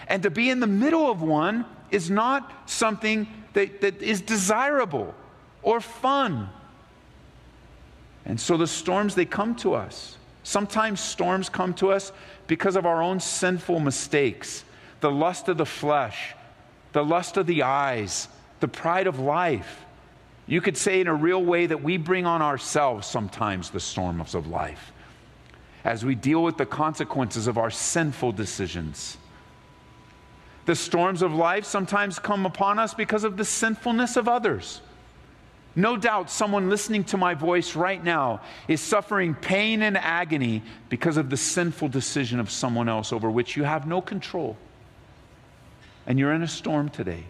And 0.07 0.21
to 0.23 0.29
be 0.29 0.49
in 0.49 0.59
the 0.59 0.67
middle 0.67 1.09
of 1.09 1.21
one 1.23 1.65
is 1.89 2.09
not 2.09 2.69
something 2.69 3.27
that, 3.53 3.81
that 3.81 4.01
is 4.01 4.21
desirable 4.21 5.15
or 5.63 5.81
fun. 5.81 6.49
And 8.25 8.39
so 8.39 8.57
the 8.57 8.67
storms, 8.67 9.15
they 9.15 9.25
come 9.25 9.55
to 9.55 9.73
us. 9.73 10.17
Sometimes 10.43 10.99
storms 10.99 11.49
come 11.49 11.73
to 11.75 11.91
us 11.91 12.11
because 12.47 12.75
of 12.75 12.85
our 12.85 13.01
own 13.01 13.19
sinful 13.19 13.79
mistakes 13.79 14.65
the 15.01 15.11
lust 15.11 15.47
of 15.49 15.57
the 15.57 15.65
flesh, 15.65 16.35
the 16.93 17.03
lust 17.03 17.35
of 17.35 17.47
the 17.47 17.63
eyes, 17.63 18.27
the 18.59 18.67
pride 18.67 19.07
of 19.07 19.19
life. 19.19 19.83
You 20.45 20.61
could 20.61 20.77
say 20.77 21.01
in 21.01 21.07
a 21.07 21.13
real 21.13 21.43
way 21.43 21.65
that 21.65 21.81
we 21.81 21.97
bring 21.97 22.27
on 22.27 22.43
ourselves 22.43 23.07
sometimes 23.07 23.71
the 23.71 23.79
storms 23.79 24.35
of 24.35 24.47
life 24.47 24.91
as 25.83 26.05
we 26.05 26.15
deal 26.15 26.43
with 26.43 26.57
the 26.57 26.65
consequences 26.65 27.47
of 27.47 27.57
our 27.57 27.71
sinful 27.71 28.31
decisions. 28.33 29.17
The 30.65 30.75
storms 30.75 31.21
of 31.21 31.33
life 31.33 31.65
sometimes 31.65 32.19
come 32.19 32.45
upon 32.45 32.77
us 32.77 32.93
because 32.93 33.23
of 33.23 33.37
the 33.37 33.45
sinfulness 33.45 34.15
of 34.15 34.27
others. 34.27 34.81
No 35.75 35.95
doubt 35.95 36.29
someone 36.29 36.69
listening 36.69 37.05
to 37.05 37.17
my 37.17 37.33
voice 37.33 37.75
right 37.75 38.03
now 38.03 38.41
is 38.67 38.81
suffering 38.81 39.33
pain 39.33 39.81
and 39.81 39.97
agony 39.97 40.63
because 40.89 41.17
of 41.17 41.29
the 41.29 41.37
sinful 41.37 41.87
decision 41.87 42.39
of 42.39 42.51
someone 42.51 42.89
else 42.89 43.13
over 43.13 43.29
which 43.29 43.55
you 43.55 43.63
have 43.63 43.87
no 43.87 44.01
control. 44.01 44.57
And 46.05 46.19
you're 46.19 46.33
in 46.33 46.43
a 46.43 46.47
storm 46.47 46.89
today. 46.89 47.23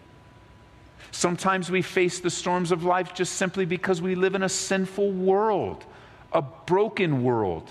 Sometimes 1.12 1.70
we 1.70 1.82
face 1.82 2.20
the 2.20 2.30
storms 2.30 2.72
of 2.72 2.84
life 2.84 3.14
just 3.14 3.34
simply 3.34 3.64
because 3.64 4.02
we 4.02 4.14
live 4.14 4.34
in 4.34 4.42
a 4.42 4.48
sinful 4.48 5.12
world, 5.12 5.84
a 6.32 6.42
broken 6.42 7.22
world 7.22 7.70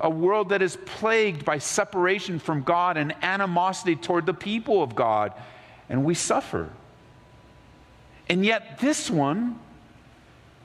a 0.00 0.10
world 0.10 0.50
that 0.50 0.62
is 0.62 0.76
plagued 0.84 1.44
by 1.44 1.58
separation 1.58 2.38
from 2.38 2.62
God 2.62 2.96
and 2.96 3.14
animosity 3.22 3.96
toward 3.96 4.26
the 4.26 4.34
people 4.34 4.82
of 4.82 4.94
God, 4.94 5.32
and 5.88 6.04
we 6.04 6.14
suffer. 6.14 6.70
And 8.28 8.44
yet, 8.44 8.78
this 8.80 9.10
one, 9.10 9.58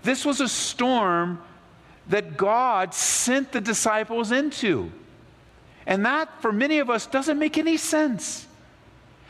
this 0.04 0.26
was 0.26 0.42
a 0.42 0.48
storm 0.48 1.42
that 2.08 2.38
God 2.38 2.94
sent 2.94 3.52
the 3.52 3.62
disciples 3.62 4.32
into. 4.32 4.92
And 5.86 6.06
that, 6.06 6.42
for 6.42 6.52
many 6.52 6.80
of 6.80 6.90
us, 6.90 7.06
doesn't 7.08 7.40
make 7.40 7.58
any 7.58 7.78
sense. 7.78 8.48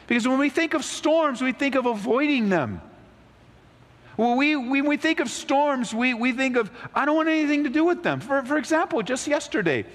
Because 0.07 0.27
when 0.27 0.39
we 0.39 0.49
think 0.49 0.73
of 0.73 0.83
storms, 0.83 1.41
we 1.41 1.51
think 1.51 1.75
of 1.75 1.85
avoiding 1.85 2.49
them. 2.49 2.81
Well, 4.17 4.35
we, 4.35 4.55
when 4.55 4.85
we 4.85 4.97
think 4.97 5.19
of 5.19 5.29
storms, 5.29 5.93
we, 5.93 6.13
we 6.13 6.31
think 6.33 6.57
of, 6.57 6.69
I 6.93 7.05
don't 7.05 7.15
want 7.15 7.29
anything 7.29 7.63
to 7.63 7.69
do 7.69 7.85
with 7.85 8.03
them. 8.03 8.19
For, 8.19 8.43
for 8.43 8.57
example, 8.57 9.01
just 9.01 9.27
yesterday, 9.27 9.85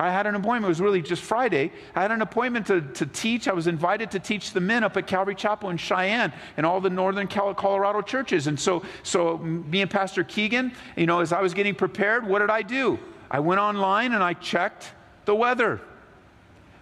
I 0.00 0.10
had 0.10 0.26
an 0.26 0.34
appointment. 0.34 0.64
It 0.64 0.68
was 0.68 0.80
really 0.80 1.02
just 1.02 1.22
Friday. 1.22 1.70
I 1.94 2.00
had 2.00 2.10
an 2.10 2.22
appointment 2.22 2.66
to, 2.68 2.80
to 2.80 3.04
teach. 3.04 3.48
I 3.48 3.52
was 3.52 3.66
invited 3.66 4.10
to 4.12 4.18
teach 4.18 4.52
the 4.52 4.60
men 4.60 4.82
up 4.82 4.96
at 4.96 5.06
Calvary 5.06 5.34
Chapel 5.34 5.68
in 5.68 5.76
Cheyenne 5.76 6.32
and 6.56 6.64
all 6.64 6.80
the 6.80 6.88
northern 6.88 7.28
Colorado 7.28 8.00
churches. 8.00 8.46
And 8.46 8.58
so, 8.58 8.82
so 9.02 9.36
me 9.36 9.82
and 9.82 9.90
Pastor 9.90 10.24
Keegan, 10.24 10.72
you 10.96 11.04
know, 11.04 11.20
as 11.20 11.34
I 11.34 11.42
was 11.42 11.52
getting 11.52 11.74
prepared, 11.74 12.26
what 12.26 12.38
did 12.38 12.48
I 12.48 12.62
do? 12.62 12.98
I 13.30 13.40
went 13.40 13.60
online 13.60 14.14
and 14.14 14.22
I 14.22 14.32
checked 14.32 14.90
the 15.26 15.34
weather 15.34 15.82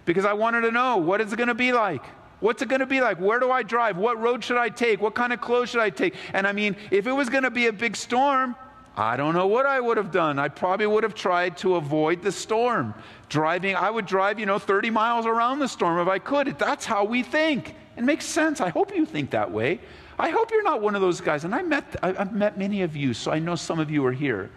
because 0.05 0.23
I 0.23 0.31
wanted 0.31 0.61
to 0.61 0.71
know 0.71 0.95
what 0.95 1.19
is 1.19 1.33
it 1.33 1.35
going 1.35 1.49
to 1.49 1.53
be 1.53 1.73
like. 1.73 2.05
What's 2.39 2.61
it 2.61 2.69
going 2.69 2.79
to 2.79 2.85
be 2.85 3.01
like? 3.01 3.19
Where 3.19 3.41
do 3.41 3.51
I 3.51 3.63
drive? 3.63 3.97
What 3.97 4.17
road 4.17 4.45
should 4.45 4.57
I 4.57 4.69
take? 4.69 5.01
What 5.01 5.13
kind 5.13 5.33
of 5.33 5.41
clothes 5.41 5.71
should 5.71 5.81
I 5.81 5.89
take? 5.89 6.15
And 6.31 6.47
I 6.47 6.53
mean, 6.53 6.77
if 6.89 7.05
it 7.05 7.11
was 7.11 7.27
going 7.27 7.43
to 7.43 7.51
be 7.51 7.67
a 7.67 7.73
big 7.73 7.97
storm, 7.97 8.55
I 8.95 9.15
don't 9.15 9.33
know 9.33 9.47
what 9.47 9.65
I 9.65 9.79
would 9.79 9.97
have 9.97 10.11
done. 10.11 10.39
I 10.39 10.49
probably 10.49 10.87
would 10.87 11.03
have 11.03 11.13
tried 11.13 11.57
to 11.59 11.75
avoid 11.75 12.21
the 12.21 12.31
storm. 12.31 12.93
Driving, 13.29 13.75
I 13.75 13.89
would 13.89 14.05
drive, 14.05 14.39
you 14.39 14.45
know, 14.45 14.59
30 14.59 14.89
miles 14.89 15.25
around 15.25 15.59
the 15.59 15.67
storm 15.67 15.99
if 15.99 16.07
I 16.07 16.19
could. 16.19 16.59
That's 16.59 16.85
how 16.85 17.05
we 17.05 17.23
think. 17.23 17.75
It 17.95 18.03
makes 18.03 18.25
sense. 18.25 18.61
I 18.61 18.69
hope 18.69 18.95
you 18.95 19.05
think 19.05 19.31
that 19.31 19.51
way. 19.51 19.79
I 20.17 20.29
hope 20.31 20.51
you're 20.51 20.63
not 20.63 20.81
one 20.81 20.95
of 20.95 21.01
those 21.01 21.21
guys. 21.21 21.45
And 21.45 21.55
I 21.55 21.61
met, 21.61 21.95
I've 22.03 22.33
met 22.33 22.57
many 22.57 22.81
of 22.81 22.95
you, 22.95 23.13
so 23.13 23.31
I 23.31 23.39
know 23.39 23.55
some 23.55 23.79
of 23.79 23.89
you 23.89 24.05
are 24.05 24.11
here 24.11 24.49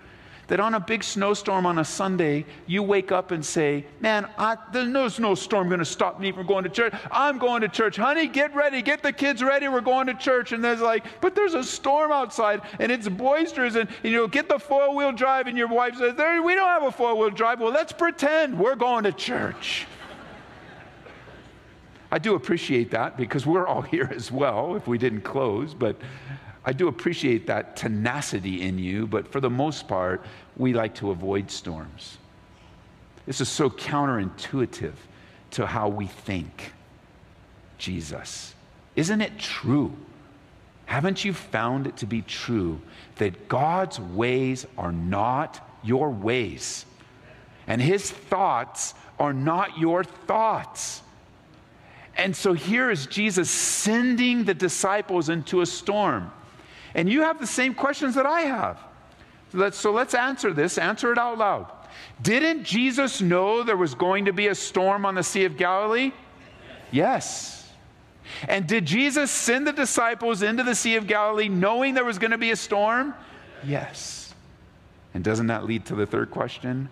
that 0.48 0.60
on 0.60 0.74
a 0.74 0.80
big 0.80 1.04
snowstorm 1.04 1.66
on 1.66 1.78
a 1.78 1.84
Sunday, 1.84 2.44
you 2.66 2.82
wake 2.82 3.12
up 3.12 3.30
and 3.30 3.44
say, 3.44 3.86
Man, 4.00 4.28
I, 4.38 4.56
there's 4.72 4.88
no 4.88 5.08
snowstorm 5.08 5.68
going 5.68 5.78
to 5.78 5.84
stop 5.84 6.20
me 6.20 6.32
from 6.32 6.46
going 6.46 6.64
to 6.64 6.70
church. 6.70 6.92
I'm 7.10 7.38
going 7.38 7.62
to 7.62 7.68
church. 7.68 7.96
Honey, 7.96 8.26
get 8.26 8.54
ready. 8.54 8.82
Get 8.82 9.02
the 9.02 9.12
kids 9.12 9.42
ready. 9.42 9.68
We're 9.68 9.80
going 9.80 10.06
to 10.08 10.14
church. 10.14 10.52
And 10.52 10.62
there's 10.62 10.80
like, 10.80 11.04
But 11.20 11.34
there's 11.34 11.54
a 11.54 11.64
storm 11.64 12.12
outside 12.12 12.62
and 12.78 12.90
it's 12.90 13.08
boisterous. 13.08 13.76
And, 13.76 13.88
you 14.02 14.12
know, 14.12 14.26
get 14.26 14.48
the 14.48 14.58
four 14.58 14.94
wheel 14.94 15.12
drive. 15.12 15.46
And 15.46 15.56
your 15.56 15.68
wife 15.68 15.96
says, 15.96 16.14
We 16.16 16.54
don't 16.54 16.68
have 16.68 16.82
a 16.82 16.92
four 16.92 17.14
wheel 17.16 17.30
drive. 17.30 17.60
Well, 17.60 17.72
let's 17.72 17.92
pretend 17.92 18.58
we're 18.58 18.76
going 18.76 19.04
to 19.04 19.12
church. 19.12 19.86
I 22.12 22.18
do 22.18 22.34
appreciate 22.34 22.90
that 22.90 23.16
because 23.16 23.46
we're 23.46 23.66
all 23.66 23.80
here 23.94 24.10
as 24.14 24.30
well 24.30 24.76
if 24.76 24.86
we 24.86 24.98
didn't 24.98 25.22
close, 25.22 25.72
but 25.72 25.96
I 26.64 26.72
do 26.72 26.88
appreciate 26.88 27.46
that 27.48 27.76
tenacity 27.76 28.62
in 28.62 28.78
you, 28.78 29.06
but 29.06 29.26
for 29.26 29.40
the 29.40 29.50
most 29.50 29.88
part, 29.88 30.22
we 30.56 30.72
like 30.72 30.94
to 30.96 31.10
avoid 31.10 31.50
storms. 31.50 32.18
This 33.26 33.40
is 33.40 33.48
so 33.48 33.68
counterintuitive 33.68 34.94
to 35.52 35.66
how 35.66 35.88
we 35.88 36.06
think. 36.06 36.72
Jesus. 37.78 38.54
Isn't 38.94 39.20
it 39.20 39.38
true? 39.38 39.92
Haven't 40.86 41.24
you 41.24 41.32
found 41.32 41.86
it 41.86 41.96
to 41.98 42.06
be 42.06 42.22
true 42.22 42.80
that 43.16 43.48
God's 43.48 43.98
ways 43.98 44.66
are 44.78 44.92
not 44.92 45.66
your 45.82 46.10
ways? 46.10 46.86
And 47.66 47.80
his 47.80 48.10
thoughts 48.10 48.94
are 49.18 49.32
not 49.32 49.78
your 49.78 50.04
thoughts. 50.04 51.02
And 52.16 52.36
so 52.36 52.52
here 52.52 52.90
is 52.90 53.06
Jesus 53.06 53.50
sending 53.50 54.44
the 54.44 54.54
disciples 54.54 55.28
into 55.28 55.60
a 55.60 55.66
storm. 55.66 56.30
And 56.94 57.10
you 57.10 57.22
have 57.22 57.40
the 57.40 57.46
same 57.46 57.74
questions 57.74 58.14
that 58.14 58.26
I 58.26 58.42
have. 58.42 58.78
So 59.50 59.58
let's, 59.58 59.78
so 59.78 59.92
let's 59.92 60.14
answer 60.14 60.52
this, 60.52 60.78
answer 60.78 61.12
it 61.12 61.18
out 61.18 61.38
loud. 61.38 61.70
Didn't 62.22 62.64
Jesus 62.64 63.20
know 63.20 63.62
there 63.62 63.76
was 63.76 63.94
going 63.94 64.26
to 64.26 64.32
be 64.32 64.48
a 64.48 64.54
storm 64.54 65.04
on 65.04 65.14
the 65.14 65.22
Sea 65.22 65.44
of 65.44 65.56
Galilee? 65.56 66.12
Yes. 66.90 67.70
And 68.48 68.66
did 68.66 68.86
Jesus 68.86 69.30
send 69.30 69.66
the 69.66 69.72
disciples 69.72 70.42
into 70.42 70.62
the 70.62 70.74
Sea 70.74 70.96
of 70.96 71.06
Galilee 71.06 71.48
knowing 71.48 71.94
there 71.94 72.04
was 72.04 72.18
going 72.18 72.30
to 72.30 72.38
be 72.38 72.50
a 72.50 72.56
storm? 72.56 73.14
Yes. 73.64 74.34
And 75.14 75.22
doesn't 75.22 75.48
that 75.48 75.64
lead 75.64 75.86
to 75.86 75.94
the 75.94 76.06
third 76.06 76.30
question? 76.30 76.88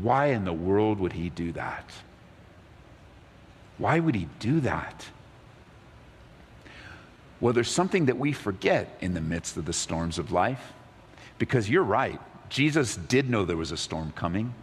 Why 0.00 0.26
in 0.26 0.44
the 0.44 0.52
world 0.52 1.00
would 1.00 1.12
he 1.12 1.30
do 1.30 1.52
that? 1.52 1.90
Why 3.78 3.98
would 3.98 4.14
he 4.14 4.28
do 4.38 4.60
that? 4.60 5.06
Well, 7.42 7.52
there's 7.52 7.68
something 7.68 8.06
that 8.06 8.18
we 8.18 8.32
forget 8.32 8.96
in 9.00 9.14
the 9.14 9.20
midst 9.20 9.56
of 9.56 9.64
the 9.64 9.72
storms 9.72 10.16
of 10.20 10.30
life. 10.30 10.72
Because 11.38 11.68
you're 11.68 11.82
right, 11.82 12.20
Jesus 12.48 12.94
did 12.94 13.28
know 13.28 13.44
there 13.44 13.56
was 13.56 13.72
a 13.72 13.76
storm 13.76 14.12
coming. 14.12 14.54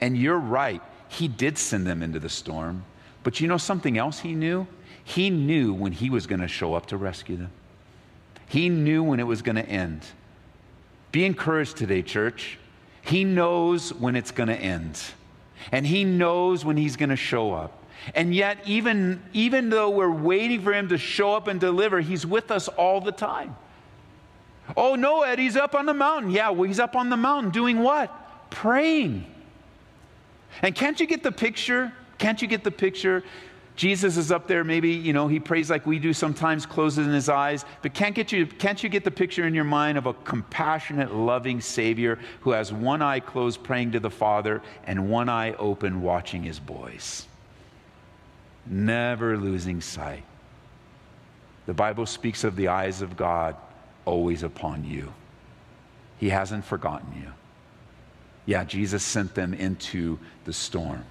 And 0.00 0.16
you're 0.16 0.38
right, 0.38 0.80
he 1.08 1.26
did 1.26 1.58
send 1.58 1.84
them 1.84 2.00
into 2.00 2.20
the 2.20 2.28
storm. 2.28 2.84
But 3.24 3.40
you 3.40 3.48
know 3.48 3.56
something 3.56 3.98
else 3.98 4.20
he 4.20 4.34
knew? 4.34 4.68
He 5.02 5.30
knew 5.30 5.74
when 5.74 5.90
he 5.90 6.10
was 6.10 6.28
going 6.28 6.40
to 6.40 6.46
show 6.46 6.74
up 6.74 6.86
to 6.86 6.96
rescue 6.96 7.38
them. 7.38 7.50
He 8.46 8.68
knew 8.68 9.02
when 9.02 9.18
it 9.18 9.26
was 9.26 9.42
going 9.42 9.56
to 9.56 9.68
end. 9.68 10.02
Be 11.10 11.24
encouraged 11.24 11.76
today, 11.76 12.02
church. 12.02 12.56
He 13.02 13.24
knows 13.24 13.92
when 13.92 14.14
it's 14.14 14.30
going 14.30 14.48
to 14.48 14.56
end. 14.56 15.00
And 15.72 15.84
he 15.84 16.04
knows 16.04 16.64
when 16.64 16.76
he's 16.76 16.94
going 16.94 17.08
to 17.08 17.16
show 17.16 17.52
up. 17.52 17.82
And 18.14 18.34
yet, 18.34 18.58
even, 18.64 19.22
even 19.32 19.70
though 19.70 19.90
we're 19.90 20.10
waiting 20.10 20.62
for 20.62 20.72
him 20.72 20.88
to 20.88 20.98
show 20.98 21.34
up 21.34 21.48
and 21.48 21.60
deliver, 21.60 22.00
he's 22.00 22.24
with 22.24 22.50
us 22.50 22.68
all 22.68 23.00
the 23.00 23.12
time. 23.12 23.56
Oh, 24.76 24.94
no, 24.94 25.22
Ed, 25.22 25.38
he's 25.38 25.56
up 25.56 25.74
on 25.74 25.86
the 25.86 25.94
mountain. 25.94 26.30
Yeah, 26.30 26.50
well, 26.50 26.64
he's 26.64 26.80
up 26.80 26.96
on 26.96 27.10
the 27.10 27.16
mountain 27.16 27.50
doing 27.50 27.80
what? 27.80 28.50
Praying. 28.50 29.26
And 30.62 30.74
can't 30.74 30.98
you 31.00 31.06
get 31.06 31.22
the 31.22 31.32
picture? 31.32 31.92
Can't 32.18 32.40
you 32.42 32.48
get 32.48 32.64
the 32.64 32.70
picture? 32.70 33.24
Jesus 33.76 34.16
is 34.16 34.32
up 34.32 34.48
there, 34.48 34.64
maybe, 34.64 34.90
you 34.90 35.12
know, 35.12 35.28
he 35.28 35.38
prays 35.38 35.70
like 35.70 35.86
we 35.86 36.00
do 36.00 36.12
sometimes, 36.12 36.66
closes 36.66 37.06
in 37.06 37.12
his 37.12 37.28
eyes, 37.28 37.64
but 37.80 37.94
can't, 37.94 38.12
get 38.12 38.32
you, 38.32 38.44
can't 38.44 38.82
you 38.82 38.88
get 38.88 39.04
the 39.04 39.10
picture 39.10 39.46
in 39.46 39.54
your 39.54 39.62
mind 39.62 39.96
of 39.96 40.06
a 40.06 40.14
compassionate, 40.14 41.14
loving 41.14 41.60
Savior 41.60 42.18
who 42.40 42.50
has 42.50 42.72
one 42.72 43.02
eye 43.02 43.20
closed 43.20 43.62
praying 43.62 43.92
to 43.92 44.00
the 44.00 44.10
Father 44.10 44.62
and 44.84 45.08
one 45.08 45.28
eye 45.28 45.52
open 45.54 46.02
watching 46.02 46.42
his 46.42 46.58
boys? 46.58 47.28
Never 48.70 49.36
losing 49.36 49.80
sight. 49.80 50.24
The 51.66 51.74
Bible 51.74 52.06
speaks 52.06 52.44
of 52.44 52.56
the 52.56 52.68
eyes 52.68 53.02
of 53.02 53.16
God 53.16 53.56
always 54.04 54.42
upon 54.42 54.84
you. 54.84 55.12
He 56.18 56.30
hasn't 56.30 56.64
forgotten 56.64 57.12
you. 57.14 57.30
Yeah, 58.46 58.64
Jesus 58.64 59.02
sent 59.02 59.34
them 59.34 59.52
into 59.52 60.18
the 60.44 60.52
storm. 60.52 61.04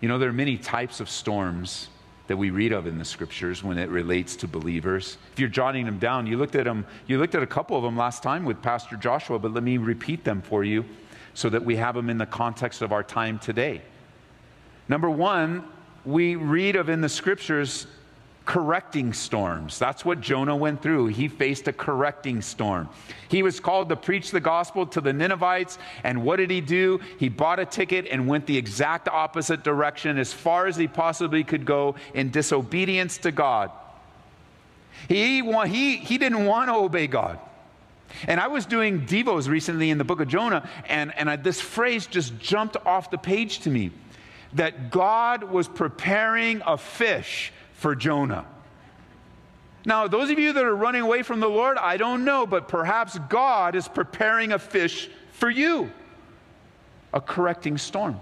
You 0.00 0.08
know, 0.08 0.18
there 0.18 0.30
are 0.30 0.32
many 0.32 0.56
types 0.56 1.00
of 1.00 1.10
storms 1.10 1.88
that 2.26 2.36
we 2.36 2.50
read 2.50 2.72
of 2.72 2.86
in 2.86 2.96
the 2.96 3.04
scriptures 3.04 3.62
when 3.62 3.76
it 3.76 3.90
relates 3.90 4.36
to 4.36 4.48
believers. 4.48 5.18
If 5.32 5.40
you're 5.40 5.48
jotting 5.48 5.84
them 5.84 5.98
down, 5.98 6.26
you 6.26 6.38
looked 6.38 6.54
at 6.54 6.64
them, 6.64 6.86
you 7.06 7.18
looked 7.18 7.34
at 7.34 7.42
a 7.42 7.46
couple 7.46 7.76
of 7.76 7.82
them 7.82 7.96
last 7.96 8.22
time 8.22 8.44
with 8.44 8.62
Pastor 8.62 8.96
Joshua, 8.96 9.38
but 9.38 9.52
let 9.52 9.62
me 9.62 9.78
repeat 9.78 10.24
them 10.24 10.40
for 10.40 10.64
you 10.64 10.84
so 11.34 11.50
that 11.50 11.64
we 11.64 11.76
have 11.76 11.94
them 11.94 12.08
in 12.08 12.18
the 12.18 12.26
context 12.26 12.82
of 12.82 12.92
our 12.92 13.02
time 13.02 13.38
today. 13.38 13.82
Number 14.88 15.10
one, 15.10 15.64
we 16.04 16.36
read 16.36 16.76
of 16.76 16.88
in 16.88 17.00
the 17.00 17.08
scriptures 17.08 17.86
correcting 18.46 19.12
storms. 19.12 19.78
That's 19.78 20.04
what 20.04 20.20
Jonah 20.20 20.56
went 20.56 20.82
through. 20.82 21.06
He 21.06 21.28
faced 21.28 21.68
a 21.68 21.72
correcting 21.72 22.42
storm. 22.42 22.88
He 23.28 23.42
was 23.42 23.60
called 23.60 23.88
to 23.90 23.96
preach 23.96 24.32
the 24.32 24.40
gospel 24.40 24.86
to 24.86 25.00
the 25.00 25.12
Ninevites, 25.12 25.78
and 26.02 26.24
what 26.24 26.36
did 26.36 26.50
he 26.50 26.60
do? 26.60 27.00
He 27.18 27.28
bought 27.28 27.60
a 27.60 27.64
ticket 27.64 28.08
and 28.10 28.26
went 28.26 28.46
the 28.46 28.56
exact 28.56 29.08
opposite 29.08 29.62
direction 29.62 30.18
as 30.18 30.32
far 30.32 30.66
as 30.66 30.76
he 30.76 30.88
possibly 30.88 31.44
could 31.44 31.64
go 31.64 31.94
in 32.12 32.30
disobedience 32.30 33.18
to 33.18 33.30
God. 33.30 33.70
He, 35.06 35.42
he, 35.68 35.96
he 35.98 36.18
didn't 36.18 36.44
want 36.44 36.70
to 36.70 36.74
obey 36.74 37.06
God. 37.06 37.38
And 38.26 38.40
I 38.40 38.48
was 38.48 38.66
doing 38.66 39.06
Devos 39.06 39.48
recently 39.48 39.90
in 39.90 39.98
the 39.98 40.04
book 40.04 40.20
of 40.20 40.26
Jonah, 40.26 40.68
and, 40.88 41.14
and 41.16 41.30
I, 41.30 41.36
this 41.36 41.60
phrase 41.60 42.06
just 42.06 42.36
jumped 42.40 42.76
off 42.84 43.12
the 43.12 43.18
page 43.18 43.60
to 43.60 43.70
me 43.70 43.92
that 44.54 44.90
God 44.90 45.44
was 45.44 45.68
preparing 45.68 46.62
a 46.66 46.76
fish 46.76 47.52
for 47.74 47.94
Jonah. 47.94 48.46
Now, 49.84 50.08
those 50.08 50.30
of 50.30 50.38
you 50.38 50.52
that 50.52 50.64
are 50.64 50.76
running 50.76 51.02
away 51.02 51.22
from 51.22 51.40
the 51.40 51.48
Lord, 51.48 51.78
I 51.78 51.96
don't 51.96 52.24
know, 52.24 52.46
but 52.46 52.68
perhaps 52.68 53.18
God 53.28 53.74
is 53.74 53.88
preparing 53.88 54.52
a 54.52 54.58
fish 54.58 55.08
for 55.32 55.48
you 55.48 55.90
a 57.12 57.20
correcting 57.20 57.76
storm. 57.76 58.20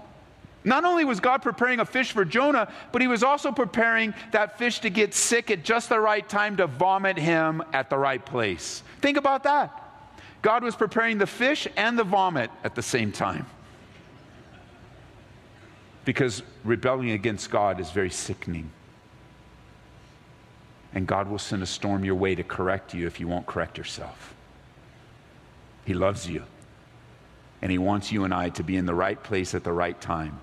Not 0.63 0.83
only 0.83 1.05
was 1.05 1.19
God 1.19 1.43
preparing 1.43 1.79
a 1.79 1.85
fish 1.85 2.11
for 2.11 2.25
Jonah, 2.25 2.71
but 2.91 3.01
he 3.01 3.07
was 3.07 3.21
also 3.21 3.51
preparing 3.51 4.15
that 4.31 4.57
fish 4.57 4.79
to 4.79 4.89
get 4.89 5.13
sick 5.13 5.51
at 5.51 5.63
just 5.63 5.89
the 5.89 5.99
right 5.99 6.27
time 6.27 6.57
to 6.57 6.65
vomit 6.65 7.17
him 7.17 7.61
at 7.71 7.91
the 7.91 7.97
right 7.97 8.25
place. 8.25 8.81
Think 8.99 9.17
about 9.17 9.43
that. 9.43 9.75
God 10.41 10.63
was 10.63 10.75
preparing 10.75 11.19
the 11.19 11.27
fish 11.27 11.67
and 11.77 11.99
the 11.99 12.03
vomit 12.03 12.49
at 12.63 12.73
the 12.73 12.81
same 12.81 13.11
time 13.11 13.45
because 16.09 16.41
rebelling 16.63 17.11
against 17.11 17.51
God 17.51 17.79
is 17.79 17.91
very 17.91 18.09
sickening. 18.09 18.71
And 20.91 21.05
God 21.05 21.29
will 21.29 21.37
send 21.37 21.61
a 21.61 21.67
storm 21.67 22.03
your 22.03 22.15
way 22.15 22.33
to 22.33 22.41
correct 22.41 22.95
you 22.95 23.05
if 23.05 23.19
you 23.19 23.27
won't 23.27 23.45
correct 23.45 23.77
yourself. 23.77 24.33
He 25.85 25.93
loves 25.93 26.27
you. 26.27 26.45
And 27.61 27.71
He 27.71 27.77
wants 27.77 28.11
you 28.11 28.23
and 28.23 28.33
I 28.33 28.49
to 28.49 28.63
be 28.63 28.75
in 28.75 28.87
the 28.87 28.95
right 28.95 29.21
place 29.21 29.53
at 29.53 29.63
the 29.63 29.71
right 29.71 30.01
time. 30.01 30.39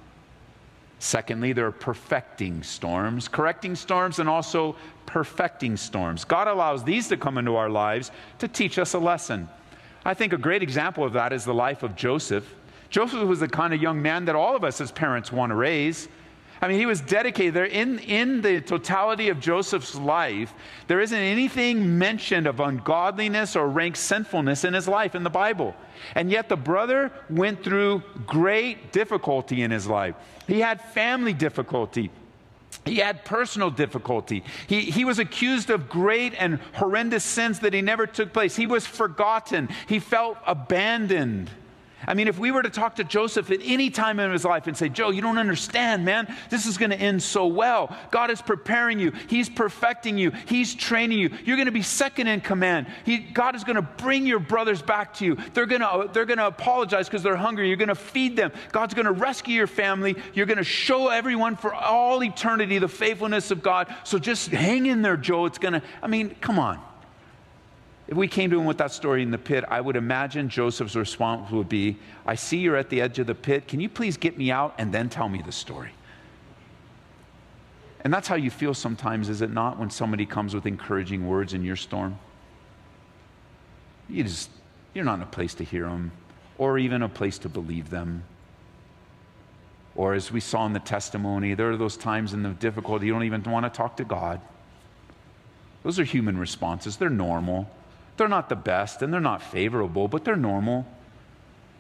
Secondly, 1.00 1.52
there 1.52 1.66
are 1.66 1.72
perfecting 1.72 2.62
storms, 2.62 3.26
correcting 3.26 3.74
storms, 3.74 4.20
and 4.20 4.29
also 4.29 4.76
perfecting 5.05 5.76
storms. 5.76 6.24
God 6.24 6.46
allows 6.46 6.85
these 6.85 7.09
to 7.09 7.16
come 7.16 7.38
into 7.38 7.57
our 7.57 7.68
lives 7.68 8.12
to 8.38 8.46
teach 8.46 8.79
us 8.79 8.94
a 8.94 9.00
lesson. 9.00 9.48
I 10.05 10.14
think 10.14 10.33
a 10.33 10.38
great 10.38 10.62
example 10.62 11.02
of 11.02 11.14
that 11.14 11.33
is 11.33 11.44
the 11.44 11.52
life 11.52 11.83
of 11.83 11.96
Joseph. 11.96 12.55
Joseph 12.90 13.27
was 13.27 13.40
the 13.40 13.49
kind 13.49 13.75
of 13.75 13.83
young 13.83 14.01
man 14.01 14.25
that 14.27 14.35
all 14.35 14.57
of 14.57 14.64
us 14.64 14.81
as 14.81 14.92
parents 14.92 15.33
want 15.33 15.51
to 15.51 15.57
raise. 15.57 16.09
I 16.61 16.68
mean, 16.68 16.79
he 16.79 16.87
was 16.87 17.01
dedicated. 17.01 17.55
There 17.55 17.66
in, 17.66 17.99
in 17.99 18.40
the 18.40 18.61
totality 18.61 19.29
of 19.29 19.40
Joseph's 19.40 19.94
life, 19.94 20.55
there 20.87 21.01
isn't 21.01 21.18
anything 21.18 21.99
mentioned 21.99 22.46
of 22.46 22.61
ungodliness 22.61 23.57
or 23.57 23.68
rank 23.68 23.96
sinfulness 23.96 24.64
in 24.64 24.72
his 24.72 24.88
life 24.88 25.14
in 25.14 25.22
the 25.22 25.31
Bible. 25.31 25.75
And 26.14 26.31
yet 26.31 26.49
the 26.49 26.57
brother 26.57 27.12
went 27.29 27.62
through 27.62 28.03
great 28.27 28.92
difficulty 28.92 29.62
in 29.62 29.70
his 29.70 29.87
life. 29.87 30.14
He 30.46 30.61
had 30.61 30.81
family 30.81 31.35
difficulty. 31.35 32.11
He 32.85 32.96
had 32.96 33.25
personal 33.25 33.70
difficulty. 33.70 34.44
He, 34.66 34.83
he 34.83 35.05
was 35.05 35.18
accused 35.18 35.70
of 35.70 35.88
great 35.88 36.35
and 36.38 36.61
horrendous 36.75 37.25
sins 37.25 37.59
that 37.61 37.75
he 37.75 37.83
never 37.83 38.07
took 38.07 38.33
place. 38.33 38.57
He 38.57 38.66
was 38.66 38.87
forgotten. 38.87 39.68
He 39.88 39.99
felt 39.99 40.38
abandoned. 40.46 41.51
I 42.06 42.14
mean, 42.14 42.28
if 42.28 42.38
we 42.38 42.50
were 42.50 42.62
to 42.62 42.70
talk 42.70 42.96
to 42.96 43.04
Joseph 43.04 43.50
at 43.50 43.61
any 43.62 43.88
time 43.88 44.20
in 44.20 44.30
his 44.30 44.44
life 44.44 44.66
and 44.66 44.76
say, 44.76 44.88
Joe, 44.88 45.11
you 45.11 45.22
don't 45.22 45.38
understand, 45.38 46.04
man, 46.04 46.32
this 46.50 46.66
is 46.66 46.76
going 46.76 46.90
to 46.90 47.00
end 47.00 47.22
so 47.22 47.46
well. 47.46 47.96
God 48.11 48.30
is 48.30 48.42
preparing 48.42 49.00
you, 49.00 49.12
He's 49.28 49.48
perfecting 49.48 50.18
you, 50.18 50.30
He's 50.46 50.74
training 50.74 51.18
you. 51.18 51.30
You're 51.44 51.56
going 51.56 51.66
to 51.66 51.72
be 51.72 51.82
second 51.82 52.26
in 52.26 52.42
command. 52.42 52.87
He, 53.04 53.18
God 53.18 53.56
is 53.56 53.64
going 53.64 53.76
to 53.76 53.82
bring 53.82 54.26
your 54.26 54.38
brothers 54.38 54.82
back 54.82 55.14
to 55.14 55.24
you. 55.24 55.37
They're 55.54 55.66
going 55.66 55.80
to, 55.80 56.11
they're 56.12 56.26
going 56.26 56.38
to 56.38 56.46
apologize 56.46 57.06
because 57.09 57.22
they're 57.22 57.37
hungry. 57.37 57.68
You're 57.68 57.76
going 57.78 57.88
to 57.88 57.94
feed 57.94 58.37
them. 58.37 58.52
God's 58.72 58.92
going 58.92 59.06
to 59.06 59.12
rescue 59.12 59.54
your 59.54 59.66
family. 59.66 60.16
You're 60.35 60.46
going 60.46 60.59
to 60.59 60.64
show 60.64 61.09
everyone 61.09 61.56
for 61.56 61.74
all 61.74 62.22
eternity 62.22 62.78
the 62.78 62.88
faithfulness 62.88 63.50
of 63.50 63.62
God. 63.62 63.92
So 64.04 64.18
just 64.18 64.50
hang 64.50 64.87
in 64.87 65.00
there, 65.00 65.16
Joe. 65.16 65.46
It's 65.46 65.59
going 65.59 65.74
to, 65.74 65.82
I 66.02 66.09
mean, 66.09 66.37
come 66.40 66.59
on. 66.59 66.78
If 68.09 68.16
we 68.16 68.29
came 68.29 68.51
to 68.51 68.61
him 68.61 68.66
with 68.66 68.79
that 68.79 68.92
story 68.92 69.23
in 69.23 69.31
the 69.33 69.38
pit, 69.38 69.64
I 69.69 69.81
would 69.81 69.97
imagine 69.97 70.49
Joseph's 70.49 70.95
response 70.95 71.51
would 71.51 71.69
be 71.69 71.97
I 72.25 72.37
see 72.37 72.59
you're 72.59 72.77
at 72.77 72.88
the 72.88 73.01
edge 73.01 73.19
of 73.19 73.27
the 73.27 73.35
pit. 73.35 73.66
Can 73.66 73.81
you 73.81 73.88
please 73.88 74.16
get 74.16 74.38
me 74.38 74.51
out 74.51 74.75
and 74.79 74.92
then 74.92 75.09
tell 75.09 75.29
me 75.29 75.42
the 75.45 75.53
story? 75.53 75.90
And 78.03 78.14
that's 78.14 78.29
how 78.29 78.37
you 78.37 78.51
feel 78.51 78.75
sometimes, 78.75 79.29
is 79.29 79.42
it 79.42 79.51
not, 79.51 79.79
when 79.79 79.90
somebody 79.90 80.25
comes 80.25 80.55
with 80.55 80.66
encouraging 80.66 81.27
words 81.27 81.53
in 81.55 81.64
your 81.64 81.75
storm? 81.75 82.16
You 84.09 84.23
just, 84.23 84.51
you're 84.95 85.05
not 85.05 85.14
in 85.14 85.23
a 85.23 85.27
place 85.27 85.55
to 85.55 85.64
hear 85.64 85.87
them 85.87 86.12
or 86.59 86.79
even 86.79 87.03
a 87.03 87.09
place 87.09 87.38
to 87.38 87.49
believe 87.49 87.90
them. 87.90 88.23
Or 89.97 90.14
as 90.14 90.31
we 90.31 90.40
saw 90.40 90.66
in 90.66 90.73
the 90.73 90.79
testimony, 90.79 91.55
there 91.55 91.71
are 91.71 91.77
those 91.77 91.97
times 91.97 92.33
in 92.33 92.42
the 92.42 92.51
difficulty 92.51 93.07
you 93.07 93.12
don't 93.12 93.25
even 93.25 93.42
want 93.42 93.64
to 93.64 93.77
talk 93.77 93.97
to 93.97 94.05
God. 94.05 94.40
Those 95.83 95.99
are 95.99 96.05
human 96.05 96.38
responses, 96.38 96.97
they're 96.97 97.11
normal. 97.11 97.69
They're 98.16 98.29
not 98.29 98.48
the 98.48 98.57
best 98.57 99.02
and 99.02 99.12
they're 99.12 99.20
not 99.20 99.42
favorable, 99.42 100.09
but 100.09 100.24
they're 100.24 100.37
normal. 100.37 100.87